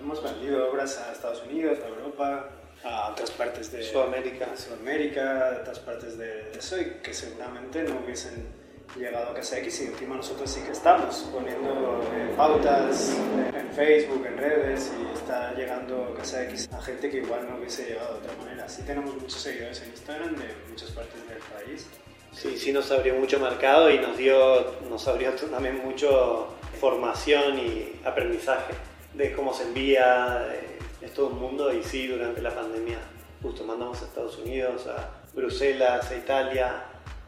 Hemos 0.00 0.22
vendido 0.22 0.70
obras 0.70 0.96
a 0.98 1.12
Estados 1.12 1.42
Unidos, 1.42 1.78
a 1.84 1.88
Europa, 1.88 2.48
a 2.84 3.10
otras 3.10 3.30
partes 3.32 3.70
de 3.72 3.82
Sudamérica, 3.82 4.56
Sudamérica 4.56 5.48
a 5.48 5.60
otras 5.60 5.78
partes 5.80 6.16
de 6.16 6.52
eso 6.52 6.80
y 6.80 6.86
que 7.02 7.12
seguramente 7.12 7.82
no 7.82 8.00
hubiesen 8.04 8.60
llegado 8.96 9.30
a 9.30 9.34
Casa 9.34 9.58
X 9.58 9.82
y 9.82 9.86
encima 9.86 10.16
nosotros 10.16 10.50
sí 10.50 10.60
que 10.62 10.72
estamos 10.72 11.28
poniendo 11.32 12.02
eh, 12.12 12.32
pautas 12.36 13.16
en 13.54 13.70
Facebook, 13.72 14.26
en 14.26 14.36
redes 14.36 14.90
y 14.98 15.16
está 15.16 15.54
llegando 15.54 16.14
Casa 16.16 16.42
X 16.44 16.68
a 16.72 16.80
gente 16.82 17.10
que 17.10 17.18
igual 17.18 17.46
no 17.48 17.56
hubiese 17.56 17.86
llegado 17.86 18.14
de 18.14 18.18
otra 18.26 18.36
manera. 18.44 18.68
Sí 18.68 18.82
tenemos 18.82 19.14
muchos 19.14 19.40
seguidores 19.40 19.80
en 19.82 19.90
Instagram 19.90 20.36
de 20.36 20.54
muchas 20.68 20.90
partes 20.90 21.28
del 21.28 21.38
país. 21.38 21.86
Sí, 22.32 22.56
sí 22.56 22.72
nos 22.72 22.90
abrió 22.90 23.14
mucho 23.14 23.38
mercado 23.38 23.90
y 23.90 23.98
nos 23.98 24.16
dio, 24.16 24.80
nos 24.88 25.06
abrió 25.08 25.32
también 25.32 25.78
mucho 25.84 26.48
formación 26.80 27.58
y 27.58 28.00
aprendizaje 28.04 28.74
de 29.14 29.32
cómo 29.32 29.52
se 29.52 29.64
envía, 29.64 30.46
es 31.00 31.14
todo 31.14 31.28
un 31.28 31.40
mundo 31.40 31.72
y 31.72 31.82
sí, 31.82 32.06
durante 32.06 32.42
la 32.42 32.54
pandemia 32.54 32.98
justo 33.42 33.64
mandamos 33.64 34.02
a 34.02 34.04
Estados 34.04 34.38
Unidos, 34.38 34.86
a 34.86 35.10
Bruselas, 35.34 36.10
a 36.10 36.16
Italia, 36.16 36.84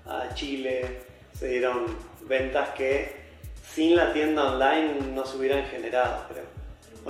a 0.07 0.35
Chile, 0.35 1.01
se 1.39 1.49
dieron 1.49 1.87
ventas 2.23 2.71
que 2.71 3.23
sin 3.73 3.97
la 3.97 4.13
tienda 4.13 4.53
online 4.53 4.95
no 5.15 5.25
se 5.25 5.39
hubieran 5.39 5.65
generado, 5.67 6.25
creo. 6.29 6.45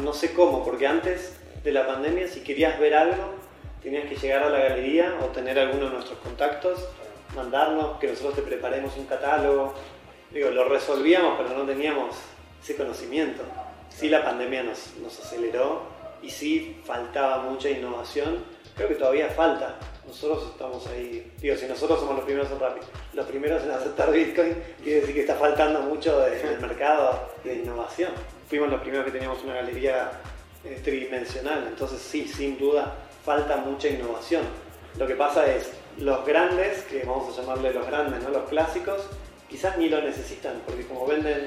No 0.03 0.13
sé 0.13 0.33
cómo, 0.33 0.65
porque 0.65 0.87
antes 0.87 1.37
de 1.65 1.73
la 1.73 1.87
pandemia, 1.87 2.29
si 2.29 2.41
querías 2.41 2.79
ver 2.79 2.95
algo, 2.95 3.35
tenías 3.83 4.09
que 4.09 4.17
llegar 4.17 4.45
a 4.45 4.51
la 4.51 4.61
galería 4.61 5.17
o 5.23 5.27
tener 5.27 5.59
alguno 5.59 5.87
de 5.87 5.91
nuestros 5.91 6.19
contactos, 6.21 6.89
mandarnos, 7.35 7.99
que 7.99 8.07
nosotros 8.07 8.37
te 8.37 8.43
preparemos 8.43 8.97
un 8.97 9.07
catálogo. 9.07 9.75
Digo, 10.31 10.51
lo 10.51 10.69
resolvíamos, 10.69 11.35
pero 11.37 11.59
no 11.59 11.67
teníamos 11.67 12.17
ese 12.63 12.77
conocimiento. 12.77 13.43
Sí, 13.91 14.09
la 14.09 14.25
pandemia 14.25 14.63
nos, 14.63 14.97
nos 15.03 15.19
aceleró 15.19 15.83
y 16.23 16.31
sí 16.31 16.81
faltaba 16.85 17.43
mucha 17.43 17.69
innovación. 17.69 18.45
Creo 18.77 18.89
que 18.89 18.95
todavía 18.95 19.29
falta, 19.29 19.77
nosotros 20.07 20.51
estamos 20.53 20.87
ahí, 20.89 21.31
digo, 21.41 21.57
si 21.57 21.67
nosotros 21.67 22.01
somos 22.01 22.17
los 22.17 22.25
primeros 22.25 22.51
en 22.51 22.59
Rappi, 22.59 22.81
los 23.13 23.27
primeros 23.27 23.63
en 23.63 23.71
aceptar 23.71 24.11
Bitcoin, 24.11 24.57
quiere 24.83 25.01
decir 25.01 25.15
que 25.15 25.21
está 25.21 25.37
faltando 25.37 25.81
mucho 25.81 26.21
del 26.21 26.61
mercado 26.61 27.29
de 27.45 27.57
innovación. 27.57 28.13
Fuimos 28.49 28.71
los 28.71 28.81
primeros 28.81 29.07
que 29.07 29.13
teníamos 29.13 29.43
una 29.45 29.55
galería 29.55 30.11
eh, 30.65 30.81
tridimensional, 30.83 31.67
entonces 31.69 32.01
sí, 32.01 32.27
sin 32.27 32.59
duda, 32.59 32.95
falta 33.25 33.57
mucha 33.59 33.89
innovación. 33.89 34.43
Lo 34.99 35.07
que 35.07 35.15
pasa 35.15 35.47
es, 35.47 35.73
los 35.99 36.25
grandes, 36.27 36.83
que 36.83 37.05
vamos 37.05 37.37
a 37.37 37.41
llamarle 37.41 37.73
los 37.73 37.87
grandes, 37.87 38.23
¿no? 38.23 38.31
los 38.31 38.49
clásicos, 38.49 39.03
quizás 39.49 39.79
ni 39.79 39.89
lo 39.89 40.01
necesitan, 40.01 40.61
porque 40.67 40.87
como 40.87 41.07
venden 41.07 41.47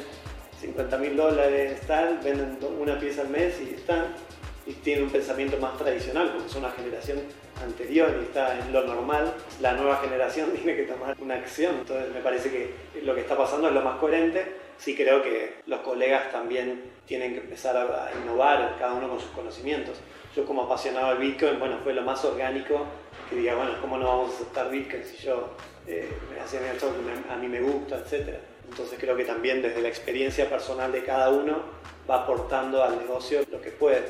50 0.62 0.98
mil 0.98 1.18
dólares, 1.18 1.82
tal, 1.86 2.20
venden 2.24 2.58
una 2.80 3.00
pieza 3.00 3.22
al 3.22 3.30
mes 3.30 3.60
y 3.62 3.76
están, 3.76 4.16
y 4.66 4.74
tienen 4.74 5.06
un 5.06 5.10
pensamiento 5.10 5.58
más 5.58 5.78
tradicional, 5.78 6.32
porque 6.34 6.50
son 6.50 6.64
una 6.64 6.74
generación 6.74 7.20
anterior 7.64 8.18
y 8.20 8.26
está 8.26 8.60
en 8.60 8.74
lo 8.74 8.84
normal, 8.86 9.34
la 9.62 9.74
nueva 9.74 9.98
generación 9.98 10.52
tiene 10.56 10.76
que 10.76 10.84
tomar 10.84 11.16
una 11.20 11.36
acción. 11.36 11.76
Entonces 11.80 12.14
me 12.14 12.22
parece 12.22 12.50
que 12.50 13.02
lo 13.02 13.14
que 13.14 13.22
está 13.22 13.38
pasando 13.38 13.68
es 13.68 13.74
lo 13.74 13.82
más 13.82 13.98
coherente. 13.98 14.66
Sí 14.78 14.96
creo 14.96 15.24
que 15.24 15.56
los 15.68 15.80
colegas 15.82 16.32
también 16.32 16.92
tienen 17.06 17.34
que 17.34 17.40
empezar 17.40 17.78
a 17.78 18.12
innovar, 18.22 18.76
cada 18.78 18.94
uno 18.94 19.08
con 19.08 19.20
sus 19.20 19.30
conocimientos. 19.30 19.96
Yo 20.36 20.46
como 20.46 20.64
apasionado 20.64 21.10
del 21.10 21.20
Bitcoin, 21.20 21.60
bueno, 21.60 21.80
fue 21.82 21.94
lo 21.94 22.02
más 22.02 22.26
orgánico 22.26 22.86
que 23.30 23.38
diga, 23.38 23.56
bueno, 23.56 23.72
¿cómo 23.80 23.98
no 23.98 24.06
vamos 24.06 24.32
a 24.32 24.36
aceptar 24.36 24.70
Bitcoin 24.70 25.04
si 25.06 25.18
yo 25.18 25.52
eh, 25.88 26.10
me 26.30 27.34
a 27.34 27.38
mí 27.38 27.48
me 27.48 27.62
gusta, 27.62 28.00
etcétera? 28.00 28.40
Entonces 28.70 28.98
creo 29.00 29.16
que 29.16 29.24
también 29.24 29.62
desde 29.62 29.82
la 29.82 29.88
experiencia 29.88 30.50
personal 30.50 30.92
de 30.92 31.04
cada 31.04 31.30
uno 31.30 31.60
va 32.10 32.24
aportando 32.24 32.84
al 32.84 32.98
negocio 32.98 33.42
lo 33.50 33.62
que 33.62 33.72
puede. 33.72 34.04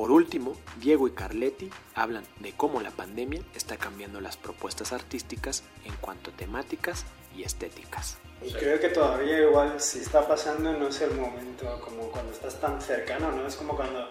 Por 0.00 0.12
último, 0.12 0.56
Diego 0.78 1.08
y 1.08 1.10
Carletti 1.10 1.68
hablan 1.94 2.24
de 2.38 2.54
cómo 2.56 2.80
la 2.80 2.90
pandemia 2.90 3.42
está 3.54 3.76
cambiando 3.76 4.18
las 4.22 4.38
propuestas 4.38 4.94
artísticas 4.94 5.62
en 5.84 5.94
cuanto 5.96 6.30
a 6.30 6.36
temáticas 6.38 7.04
y 7.36 7.42
estéticas. 7.42 8.16
Y 8.40 8.50
creo 8.54 8.80
que 8.80 8.88
todavía 8.88 9.42
igual 9.42 9.78
si 9.78 9.98
está 9.98 10.26
pasando 10.26 10.72
no 10.72 10.88
es 10.88 11.02
el 11.02 11.10
momento 11.10 11.78
como 11.84 12.10
cuando 12.10 12.32
estás 12.32 12.58
tan 12.58 12.80
cercano, 12.80 13.30
¿no? 13.30 13.46
Es 13.46 13.56
como 13.56 13.76
cuando 13.76 14.08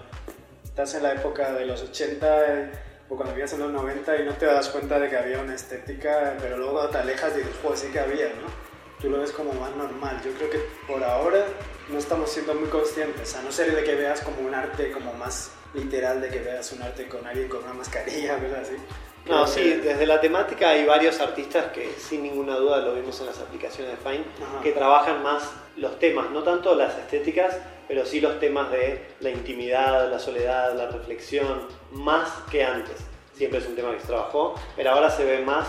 estás 0.63 0.93
en 0.93 1.01
la 1.01 1.13
época 1.13 1.53
de 1.53 1.65
los 1.65 1.81
80 1.81 2.71
o 3.09 3.15
cuando 3.15 3.33
vivías 3.33 3.53
en 3.53 3.61
los 3.61 3.71
90 3.71 4.15
y 4.21 4.25
no 4.25 4.33
te 4.33 4.45
das 4.45 4.69
cuenta 4.69 4.99
de 4.99 5.09
que 5.09 5.17
había 5.17 5.41
una 5.41 5.55
estética, 5.55 6.37
pero 6.39 6.59
luego 6.59 6.87
te 6.89 6.99
alejas 6.99 7.33
y 7.33 7.39
dices, 7.39 7.55
pues 7.63 7.79
sí 7.79 7.87
que 7.87 7.99
había, 7.99 8.27
¿no? 8.27 8.68
Tú 9.01 9.09
lo 9.09 9.19
ves 9.19 9.31
como 9.31 9.53
más 9.53 9.75
normal. 9.75 10.21
Yo 10.23 10.31
creo 10.33 10.49
que 10.49 10.59
por 10.87 11.03
ahora 11.03 11.45
no 11.89 11.97
estamos 11.97 12.29
siendo 12.29 12.53
muy 12.53 12.69
conscientes, 12.69 13.35
a 13.35 13.41
no 13.41 13.51
ser 13.51 13.75
de 13.75 13.83
que 13.83 13.95
veas 13.95 14.21
como 14.21 14.41
un 14.41 14.53
arte 14.53 14.91
como 14.91 15.13
más 15.13 15.51
literal 15.73 16.21
de 16.21 16.29
que 16.29 16.39
veas 16.39 16.71
un 16.71 16.81
arte 16.81 17.07
con 17.07 17.25
alguien 17.25 17.47
con 17.47 17.63
una 17.63 17.73
mascarilla, 17.73 18.35
¿verdad? 18.41 18.61
Así. 18.61 18.75
No, 19.25 19.45
sí, 19.45 19.73
desde 19.83 20.07
la 20.07 20.19
temática 20.19 20.69
hay 20.69 20.85
varios 20.85 21.19
artistas 21.19 21.71
que 21.71 21.93
sin 21.97 22.23
ninguna 22.23 22.55
duda 22.55 22.79
lo 22.79 22.95
vimos 22.95 23.19
en 23.19 23.27
las 23.27 23.39
aplicaciones 23.39 23.91
de 23.91 23.97
Fine, 23.97 24.23
que 24.63 24.71
trabajan 24.71 25.21
más 25.21 25.51
los 25.77 25.99
temas, 25.99 26.31
no 26.31 26.41
tanto 26.41 26.73
las 26.73 26.97
estéticas, 26.97 27.57
pero 27.87 28.05
sí 28.05 28.21
los 28.21 28.39
temas 28.39 28.71
de 28.71 29.05
la 29.19 29.29
intimidad, 29.29 30.09
la 30.09 30.19
soledad, 30.19 30.73
la 30.73 30.87
reflexión, 30.87 31.67
más 31.91 32.29
que 32.49 32.63
antes. 32.63 32.95
Siempre 33.35 33.59
es 33.59 33.67
un 33.67 33.75
tema 33.75 33.93
que 33.93 33.99
se 33.99 34.07
trabajó, 34.07 34.55
pero 34.75 34.91
ahora 34.91 35.11
se 35.11 35.23
ve 35.23 35.39
más, 35.43 35.67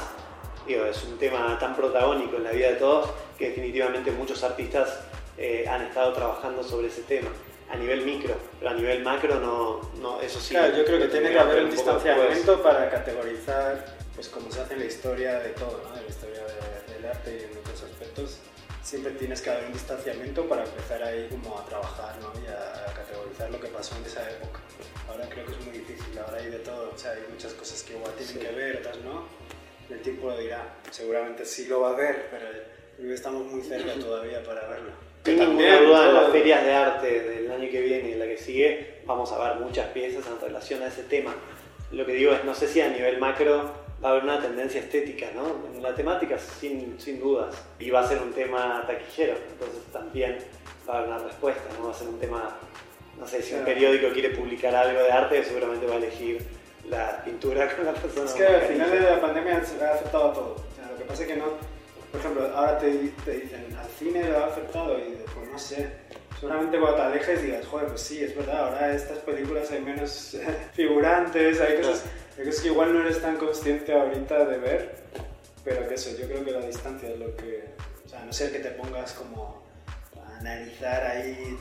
digo, 0.75 0.87
es 0.87 1.03
un 1.05 1.19
tema 1.19 1.59
tan 1.59 1.75
protagónico 1.75 2.37
en 2.37 2.45
la 2.45 2.53
vida 2.53 2.69
de 2.69 2.77
todos 2.77 3.11
que 3.39 3.49
definitivamente 3.49 4.11
muchos 4.13 4.43
artistas 4.43 5.01
eh, 5.37 5.65
han 5.69 5.83
estado 5.83 6.13
trabajando 6.13 6.63
sobre 6.63 6.89
ese 6.89 7.03
tema 7.03 7.31
a 7.71 7.77
nivel 7.77 8.05
micro, 8.05 8.35
pero 8.59 8.73
a 8.73 8.75
nivel 8.75 9.03
macro 9.03 9.39
no, 9.39 9.81
no 10.01 10.21
eso 10.21 10.41
sí. 10.41 10.55
Claro, 10.55 10.77
yo 10.77 10.85
creo 10.85 10.99
que 10.99 11.09
tiene 11.09 11.31
que 11.31 11.39
haber 11.39 11.65
un 11.65 11.71
distanciamiento 11.71 12.63
para 12.63 12.91
categorizar, 12.91 13.97
pues 14.15 14.29
como 14.29 14.51
se 14.51 14.61
hace 14.61 14.75
en 14.75 14.81
la 14.81 14.87
historia 14.87 15.39
de 15.39 15.51
todo, 15.51 15.81
¿no? 15.89 15.97
En 15.97 16.03
la 16.03 16.09
historia 16.09 16.43
del 16.89 17.07
arte 17.07 17.39
y 17.41 17.53
en 17.53 17.59
otros 17.59 17.83
aspectos. 17.83 18.39
Siempre 18.83 19.13
tienes 19.13 19.41
que 19.41 19.51
haber 19.51 19.67
un 19.67 19.73
distanciamiento 19.73 20.49
para 20.49 20.65
empezar 20.65 21.03
ahí 21.03 21.29
como 21.31 21.59
a 21.59 21.65
trabajar 21.65 22.17
¿no? 22.21 22.33
y 22.41 22.47
a, 22.47 22.93
categorizar 22.93 23.51
lo 23.51 23.61
que 23.61 23.69
pasó 23.69 23.95
en 23.97 24.05
esa 24.05 24.29
época. 24.29 24.59
Ahora 25.09 25.29
creo 25.29 25.47
que 25.47 25.53
es 25.53 25.61
muy 25.61 25.79
difícil, 25.79 26.19
ahora 26.19 26.39
hay 26.39 26.51
de 26.51 26.59
todo, 26.59 26.91
o 26.93 26.99
sea, 26.99 27.13
hay 27.13 27.25
muchas 27.31 27.53
cosas 27.53 27.83
que 27.85 27.93
igual 27.93 28.13
tienen 28.15 28.39
que 28.39 28.53
ver, 28.53 28.79
otras 28.79 28.97
no. 29.05 29.27
El 29.91 30.01
tiempo 30.01 30.29
lo 30.29 30.39
dirá, 30.39 30.77
seguramente 30.91 31.45
sí 31.45 31.67
lo 31.67 31.81
va 31.81 31.91
a 31.91 31.97
ver, 31.97 32.29
pero 32.31 33.13
estamos 33.13 33.45
muy 33.47 33.63
cerca 33.63 33.93
todavía 33.95 34.43
para 34.45 34.69
verlo. 34.69 34.91
Sin 35.25 35.39
ninguna 35.39 35.81
duda, 35.81 36.09
en 36.09 36.15
las 36.15 36.31
ferias 36.31 36.65
de 36.65 36.73
arte 36.73 37.21
del 37.21 37.51
año 37.51 37.71
que 37.71 37.81
viene 37.81 38.11
y 38.11 38.15
la 38.15 38.27
que 38.27 38.39
sigue, 38.39 39.01
vamos 39.05 39.31
a 39.33 39.39
ver 39.39 39.61
muchas 39.61 39.89
piezas 39.89 40.25
en 40.27 40.41
relación 40.41 40.83
a 40.83 40.87
ese 40.87 41.03
tema. 41.03 41.35
Lo 41.91 42.07
que 42.07 42.13
digo 42.13 42.33
es, 42.33 42.45
no 42.45 42.55
sé 42.55 42.69
si 42.69 42.81
a 42.81 42.89
nivel 42.89 43.19
macro 43.19 43.71
va 44.03 44.09
a 44.09 44.13
haber 44.13 44.25
una 44.25 44.41
tendencia 44.41 44.81
estética, 44.81 45.27
¿no? 45.35 45.75
En 45.75 45.83
la 45.83 45.95
temática, 45.95 46.39
sin, 46.39 46.99
sin 46.99 47.21
dudas. 47.21 47.55
Y 47.79 47.91
va 47.91 48.01
a 48.01 48.09
ser 48.09 48.19
un 48.23 48.33
tema 48.33 48.85
taquillero, 48.87 49.35
entonces 49.51 49.83
también 49.93 50.39
va 50.89 50.95
a 50.95 50.99
haber 50.99 51.11
una 51.11 51.19
respuesta, 51.19 51.65
¿no? 51.79 51.87
Va 51.87 51.91
a 51.91 51.95
ser 51.95 52.09
un 52.09 52.19
tema, 52.19 52.57
no 53.19 53.27
sé, 53.27 53.43
si 53.43 53.55
un 53.55 53.65
periódico 53.65 54.09
quiere 54.13 54.31
publicar 54.31 54.75
algo 54.75 55.03
de 55.03 55.11
arte, 55.11 55.45
seguramente 55.45 55.87
va 55.87 55.95
a 55.95 55.99
elegir 55.99 56.60
la 56.89 57.23
pintura 57.25 57.75
con 57.75 57.87
la 57.87 57.93
persona. 57.93 58.27
Es 58.27 58.33
que 58.35 58.47
al 58.47 58.63
final 58.63 58.91
de 58.91 59.01
la 59.01 59.21
pandemia 59.21 59.65
se 59.65 59.85
ha 59.85 59.95
afectado 59.95 60.31
a 60.31 60.35
todo. 60.35 60.55
O 60.55 60.75
sea, 60.77 60.91
lo 60.91 60.97
que 60.97 61.05
pasa 61.05 61.23
es 61.23 61.29
que 61.29 61.37
no 61.37 61.71
por 62.11 62.21
ejemplo, 62.21 62.57
ahora 62.57 62.79
te, 62.79 62.91
dicen, 62.91 63.77
al 63.79 63.89
cine 63.99 64.29
lo 64.29 64.39
ha 64.39 64.47
afectado 64.47 64.99
y 64.99 65.17
pues 65.33 65.49
no 65.49 65.59
sé. 65.59 65.89
seguramente 66.35 66.79
cuando 66.79 66.97
te 66.97 67.03
alejes 67.03 67.43
digas, 67.43 67.67
joder, 67.67 67.89
pues 67.89 68.01
sí, 68.01 68.25
es 68.25 68.37
verdad, 68.37 68.69
ahora 68.69 68.93
estas 68.93 69.19
películas 69.19 69.71
hay 69.71 69.81
menos 69.81 70.37
figurantes, 70.73 71.61
hay 71.61 71.77
cosas, 71.77 72.05
hay 72.37 72.47
cosas 72.47 72.61
que 72.63 72.69
igual 72.69 72.93
no 72.93 73.01
eres 73.03 73.23
tan 73.23 73.37
consciente 73.37 73.93
ahorita 73.93 74.45
de 74.45 74.59
ver, 74.59 74.95
pero 75.63 75.89
que 75.89 75.95
eso, 75.95 76.11
yo 76.19 76.27
creo 76.27 76.45
que 76.45 76.51
la 76.51 76.67
distancia 76.67 77.11
es 77.11 77.19
lo 77.19 77.37
que, 77.37 77.65
o 78.05 78.09
sea, 78.09 78.25
no 78.25 78.33
ser 78.33 78.51
que 78.51 78.59
te 78.59 78.71
pongas 78.71 79.13
como 79.13 79.63
a 80.21 80.39
analizar 80.39 81.07
ahí, 81.07 81.57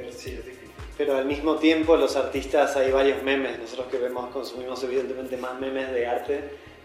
pero 0.00 0.12
sí, 0.12 0.30
es 0.30 0.44
difícil. 0.44 0.70
Pero 0.96 1.16
al 1.16 1.24
mismo 1.26 1.56
tiempo 1.56 1.96
los 1.96 2.16
artistas 2.16 2.76
hay 2.76 2.90
varios 2.90 3.22
memes, 3.22 3.58
nosotros 3.58 3.86
que 3.88 3.98
vemos, 3.98 4.30
consumimos 4.30 4.82
evidentemente 4.84 5.36
más 5.36 5.58
memes 5.58 5.92
de 5.92 6.06
arte. 6.06 6.40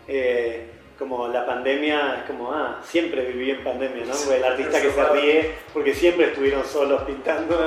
eh, 0.08 0.68
como 0.98 1.28
la 1.28 1.46
pandemia 1.46 2.20
es 2.20 2.24
como, 2.30 2.52
ah, 2.52 2.80
siempre 2.84 3.26
viví 3.26 3.52
en 3.52 3.64
pandemia, 3.64 4.06
¿no? 4.06 4.34
El 4.34 4.44
artista 4.44 4.82
que 4.82 4.92
se 4.92 5.04
ríe 5.10 5.52
porque 5.74 5.94
siempre 5.94 6.28
estuvieron 6.28 6.64
solos 6.66 7.02
pintando. 7.04 7.58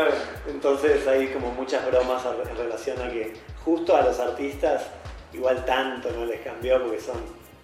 Entonces 0.48 1.06
hay 1.06 1.28
como 1.28 1.50
muchas 1.52 1.84
bromas 1.86 2.22
en 2.24 2.56
relación 2.56 3.00
a 3.02 3.10
que 3.10 3.32
justo 3.64 3.96
a 3.96 4.02
los 4.02 4.18
artistas 4.20 4.86
igual 5.32 5.64
tanto 5.64 6.10
no 6.12 6.24
les 6.24 6.40
cambió 6.40 6.82
porque 6.82 7.00
son, 7.00 7.16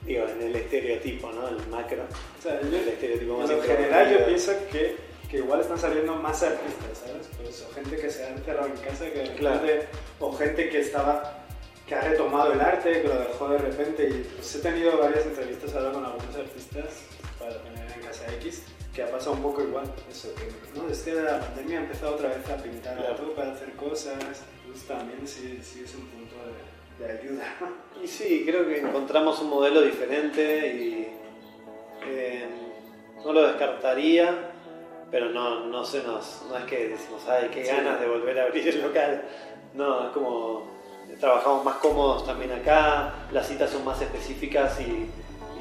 digo, 0.05 0.27
en 0.27 0.43
el 0.49 0.57
estereotipo, 0.57 1.31
¿no? 1.33 1.49
El 1.49 1.67
macro. 1.69 2.03
O 2.39 2.43
sea, 2.43 2.61
yo, 2.61 2.77
El 2.77 2.89
estereotipo 2.89 3.39
más 3.39 3.51
en 3.51 3.63
general 3.63 4.13
yo 4.13 4.27
pienso 4.27 4.53
que, 4.71 4.97
que 5.33 5.39
igual 5.39 5.61
están 5.63 5.79
saliendo 5.79 6.15
más 6.17 6.43
artistas, 6.43 6.99
¿sabes? 7.07 7.27
Por 7.29 7.47
eso, 7.47 7.67
gente 7.75 7.97
que 7.97 8.11
se 8.11 8.23
ha 8.23 8.29
encerrado 8.29 8.67
en 8.67 8.77
casa, 8.77 9.07
que 9.11 9.35
Claro. 9.39 9.61
repente- 9.63 9.89
o 10.21 10.31
gente 10.35 10.69
que 10.69 10.81
estaba 10.81 11.39
que 11.89 11.95
ha 11.97 12.01
retomado 12.03 12.53
el 12.53 12.61
arte, 12.61 13.01
que 13.03 13.09
lo 13.09 13.19
dejó 13.19 13.49
de 13.49 13.59
repente 13.59 14.09
y 14.09 14.25
pues 14.37 14.55
he 14.55 14.59
tenido 14.61 14.99
varias 14.99 15.25
entrevistas 15.27 15.75
ahora 15.75 15.93
con 15.93 16.05
algunos 16.05 16.37
artistas 16.37 16.85
para 17.39 17.61
tener 17.63 17.91
en 17.93 18.01
Casa 18.03 18.27
X 18.35 18.63
que 18.95 19.03
ha 19.03 19.11
pasado 19.11 19.33
un 19.33 19.43
poco 19.43 19.63
igual, 19.63 19.85
eso, 20.11 20.29
que 20.35 20.79
¿no? 20.79 20.87
desde 20.87 21.15
la 21.23 21.41
pandemia 21.41 21.79
ha 21.79 21.83
empezado 21.83 22.15
otra 22.15 22.29
vez 22.29 22.49
a 22.49 22.57
pintar 22.59 22.97
Claro. 22.99 23.15
a 23.15 23.17
todo 23.17 23.35
para 23.35 23.53
hacer 23.53 23.73
cosas, 23.73 24.15
pues 24.67 24.85
también 24.87 25.27
sí, 25.27 25.59
sí 25.63 25.83
es 25.85 25.95
un 25.95 26.07
punto 26.09 26.35
de, 26.99 27.07
de 27.07 27.19
ayuda. 27.21 27.45
Y 28.05 28.07
sí, 28.07 28.45
creo 28.47 28.67
que 28.67 28.79
encontramos 28.81 29.41
un 29.41 29.49
modelo 29.51 29.81
diferente 29.81 30.69
y 30.75 31.09
eh, 32.07 32.47
no 33.25 33.33
lo 33.33 33.47
descartaría, 33.47 34.52
pero 35.13 35.29
no, 35.31 35.67
no 35.67 35.85
se 35.85 36.03
nos, 36.03 36.43
no 36.49 36.57
es 36.57 36.65
que 36.65 36.89
decimos, 36.89 37.23
ay, 37.29 37.49
qué 37.53 37.63
ganas 37.63 38.01
de 38.01 38.09
volver 38.09 38.41
a 38.41 38.45
abrir 38.45 38.67
el 38.67 38.83
local. 38.83 39.23
No, 39.75 40.07
es 40.07 40.11
como 40.13 40.67
trabajamos 41.21 41.65
más 41.65 41.77
cómodos 41.77 42.27
también 42.27 42.51
acá, 42.53 43.13
las 43.31 43.47
citas 43.47 43.71
son 43.71 43.85
más 43.85 44.01
específicas 44.03 44.81
y, 44.81 45.09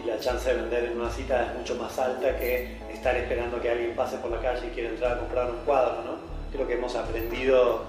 y 0.01 0.07
la 0.07 0.17
chance 0.19 0.49
de 0.49 0.61
vender 0.61 0.85
en 0.85 0.99
una 0.99 1.11
cita 1.11 1.51
es 1.51 1.57
mucho 1.59 1.75
más 1.75 1.99
alta 1.99 2.35
que 2.39 2.77
estar 2.91 3.15
esperando 3.17 3.61
que 3.61 3.69
alguien 3.69 3.93
pase 3.95 4.17
por 4.17 4.31
la 4.31 4.39
calle 4.41 4.67
y 4.67 4.69
quiera 4.69 4.89
entrar 4.89 5.11
a 5.13 5.19
comprar 5.19 5.51
un 5.51 5.57
cuadro, 5.65 6.03
¿no? 6.05 6.15
Creo 6.51 6.65
que 6.67 6.73
hemos 6.75 6.95
aprendido 6.95 7.83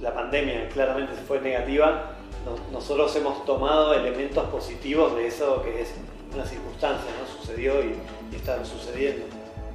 la 0.00 0.14
pandemia 0.14 0.68
claramente 0.68 1.12
fue 1.26 1.40
negativa, 1.40 2.12
no- 2.46 2.56
nosotros 2.72 3.14
hemos 3.16 3.44
tomado 3.44 3.92
elementos 3.94 4.44
positivos 4.48 5.14
de 5.16 5.26
eso 5.26 5.60
que 5.62 5.82
es 5.82 5.92
una 6.32 6.46
circunstancia, 6.46 7.10
¿no? 7.20 7.40
Sucedió 7.40 7.82
y, 7.82 7.94
y 8.32 8.36
está 8.36 8.64
sucediendo. 8.64 9.26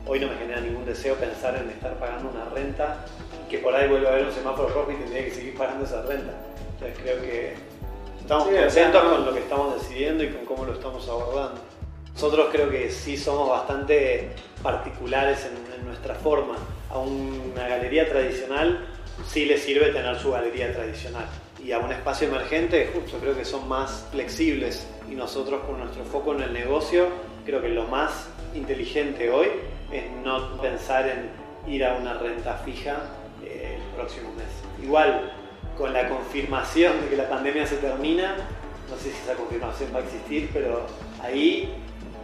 Hoy 0.06 0.20
no 0.20 0.28
me 0.28 0.36
genera 0.36 0.60
ningún 0.60 0.86
deseo 0.86 1.16
pensar 1.16 1.56
en 1.56 1.70
estar 1.70 1.94
pagando 1.98 2.30
una 2.30 2.46
renta 2.50 3.06
y 3.46 3.50
que 3.50 3.60
por 3.60 3.74
ahí 3.74 3.88
vuelva 3.88 4.10
a 4.10 4.14
haber 4.14 4.26
un 4.26 4.32
semáforo 4.34 4.68
rojo 4.70 4.92
y 4.92 4.96
tendría 4.96 5.24
que 5.26 5.32
seguir 5.32 5.56
pagando 5.56 5.86
esa 5.86 6.02
renta. 6.02 6.34
Entonces 6.74 6.98
creo 7.02 7.22
que 7.22 7.54
estamos 8.20 8.48
Sí, 8.50 8.56
contentos 8.56 9.04
con 9.04 9.26
lo 9.26 9.34
que 9.34 9.40
estamos 9.40 9.82
decidiendo 9.82 10.24
y 10.24 10.30
con 10.30 10.46
cómo 10.46 10.66
lo 10.66 10.74
estamos 10.74 11.08
abordando. 11.08 11.62
Nosotros 12.14 12.50
creo 12.52 12.70
que 12.70 12.92
sí 12.92 13.16
somos 13.16 13.50
bastante 13.50 14.32
particulares 14.62 15.46
en, 15.46 15.80
en 15.80 15.86
nuestra 15.88 16.16
forma. 16.16 16.56
A 16.90 17.00
una 17.00 17.68
galería 17.68 18.08
tradicional 18.10 18.86
sí 19.26 19.46
le 19.46 19.58
sirve 19.58 19.92
tener 19.92 20.20
su 20.20 20.32
galería 20.32 20.74
tradicional. 20.74 21.26
Y 21.64 21.72
a 21.72 21.80
un 21.80 21.92
espacio 21.94 22.28
emergente, 22.28 22.92
justo 22.94 23.18
creo 23.20 23.36
que 23.38 23.46
son 23.46 23.70
más 23.70 24.06
flexibles. 24.12 24.86
Y 25.10 25.16
nosotros 25.16 25.62
con 25.66 25.80
nuestro 25.80 26.04
foco 26.04 26.36
en 26.36 26.42
el 26.42 26.54
negocio, 26.54 27.08
creo 27.46 27.62
que 27.62 27.70
lo 27.70 27.86
más 27.86 28.28
inteligente 28.54 29.32
hoy 29.32 29.48
es 29.94 30.12
no 30.24 30.62
pensar 30.62 31.08
en 31.08 31.30
ir 31.72 31.86
a 31.86 31.96
una 31.96 32.16
renta 32.16 32.56
fija 32.66 32.98
eh, 33.44 33.78
el 33.78 33.96
próximo 33.96 34.30
mes. 34.34 34.48
Igual, 34.84 35.32
con 35.78 35.94
la 35.94 36.10
confirmación 36.10 37.02
de 37.02 37.10
que 37.10 37.16
la 37.16 37.30
pandemia 37.30 37.66
se 37.66 37.78
termina, 37.78 38.36
no 38.90 38.98
sé 38.98 39.12
si 39.12 39.18
esa 39.24 39.36
confirmación 39.36 39.92
va 39.94 40.00
a 40.00 40.04
existir, 40.04 40.50
pero 40.54 40.86
ahí 41.22 41.74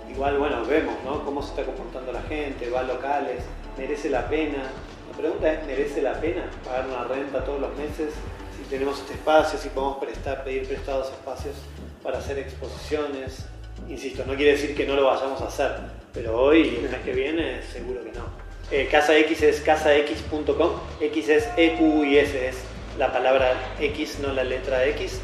igual, 0.09 0.37
bueno, 0.37 0.65
vemos, 0.65 0.95
¿no? 1.05 1.23
Cómo 1.23 1.41
se 1.41 1.49
está 1.49 1.63
comportando 1.63 2.11
la 2.11 2.21
gente, 2.23 2.69
va 2.69 2.81
a 2.81 2.83
locales, 2.83 3.43
merece 3.77 4.09
la 4.09 4.27
pena. 4.27 4.63
La 5.11 5.17
pregunta 5.17 5.53
es, 5.53 5.65
¿merece 5.65 6.01
la 6.01 6.19
pena 6.19 6.49
pagar 6.65 6.87
una 6.87 7.03
renta 7.05 7.43
todos 7.43 7.61
los 7.61 7.75
meses? 7.77 8.13
Si 8.57 8.63
tenemos 8.69 8.99
este 8.99 9.13
espacio, 9.13 9.57
si 9.57 9.69
podemos 9.69 9.97
prestar, 9.97 10.43
pedir 10.43 10.67
prestados 10.67 11.07
espacios 11.09 11.55
para 12.03 12.17
hacer 12.17 12.39
exposiciones. 12.39 13.45
Insisto, 13.89 14.23
no 14.25 14.35
quiere 14.35 14.51
decir 14.51 14.75
que 14.75 14.85
no 14.85 14.95
lo 14.95 15.05
vayamos 15.05 15.41
a 15.41 15.47
hacer, 15.47 15.71
pero 16.13 16.39
hoy, 16.39 16.77
el 16.83 16.89
mes 16.89 17.01
que 17.03 17.11
viene, 17.11 17.63
seguro 17.63 18.03
que 18.03 18.11
no. 18.11 18.25
Eh, 18.71 18.87
Casa 18.89 19.17
X 19.17 19.41
es 19.41 19.61
casax.com, 19.61 20.71
X 21.01 21.29
es 21.29 21.49
EQ 21.57 22.05
y 22.05 22.17
S 22.19 22.49
es 22.49 22.57
la 22.99 23.11
palabra 23.11 23.53
X, 23.79 24.19
no 24.19 24.31
la 24.31 24.43
letra 24.43 24.85
X. 24.85 25.19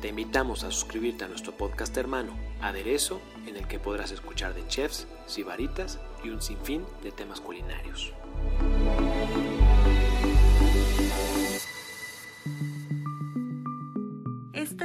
Te 0.00 0.08
invitamos 0.08 0.64
a 0.64 0.70
suscribirte 0.70 1.24
a 1.24 1.28
nuestro 1.28 1.52
podcast 1.52 1.96
hermano, 1.96 2.36
Aderezo, 2.60 3.20
en 3.46 3.56
el 3.56 3.66
que 3.68 3.78
podrás 3.78 4.12
escuchar 4.12 4.54
de 4.54 4.66
chefs, 4.66 5.06
sibaritas 5.26 5.98
y 6.24 6.30
un 6.30 6.42
sinfín 6.42 6.84
de 7.02 7.12
temas 7.12 7.40
culinarios. 7.40 8.12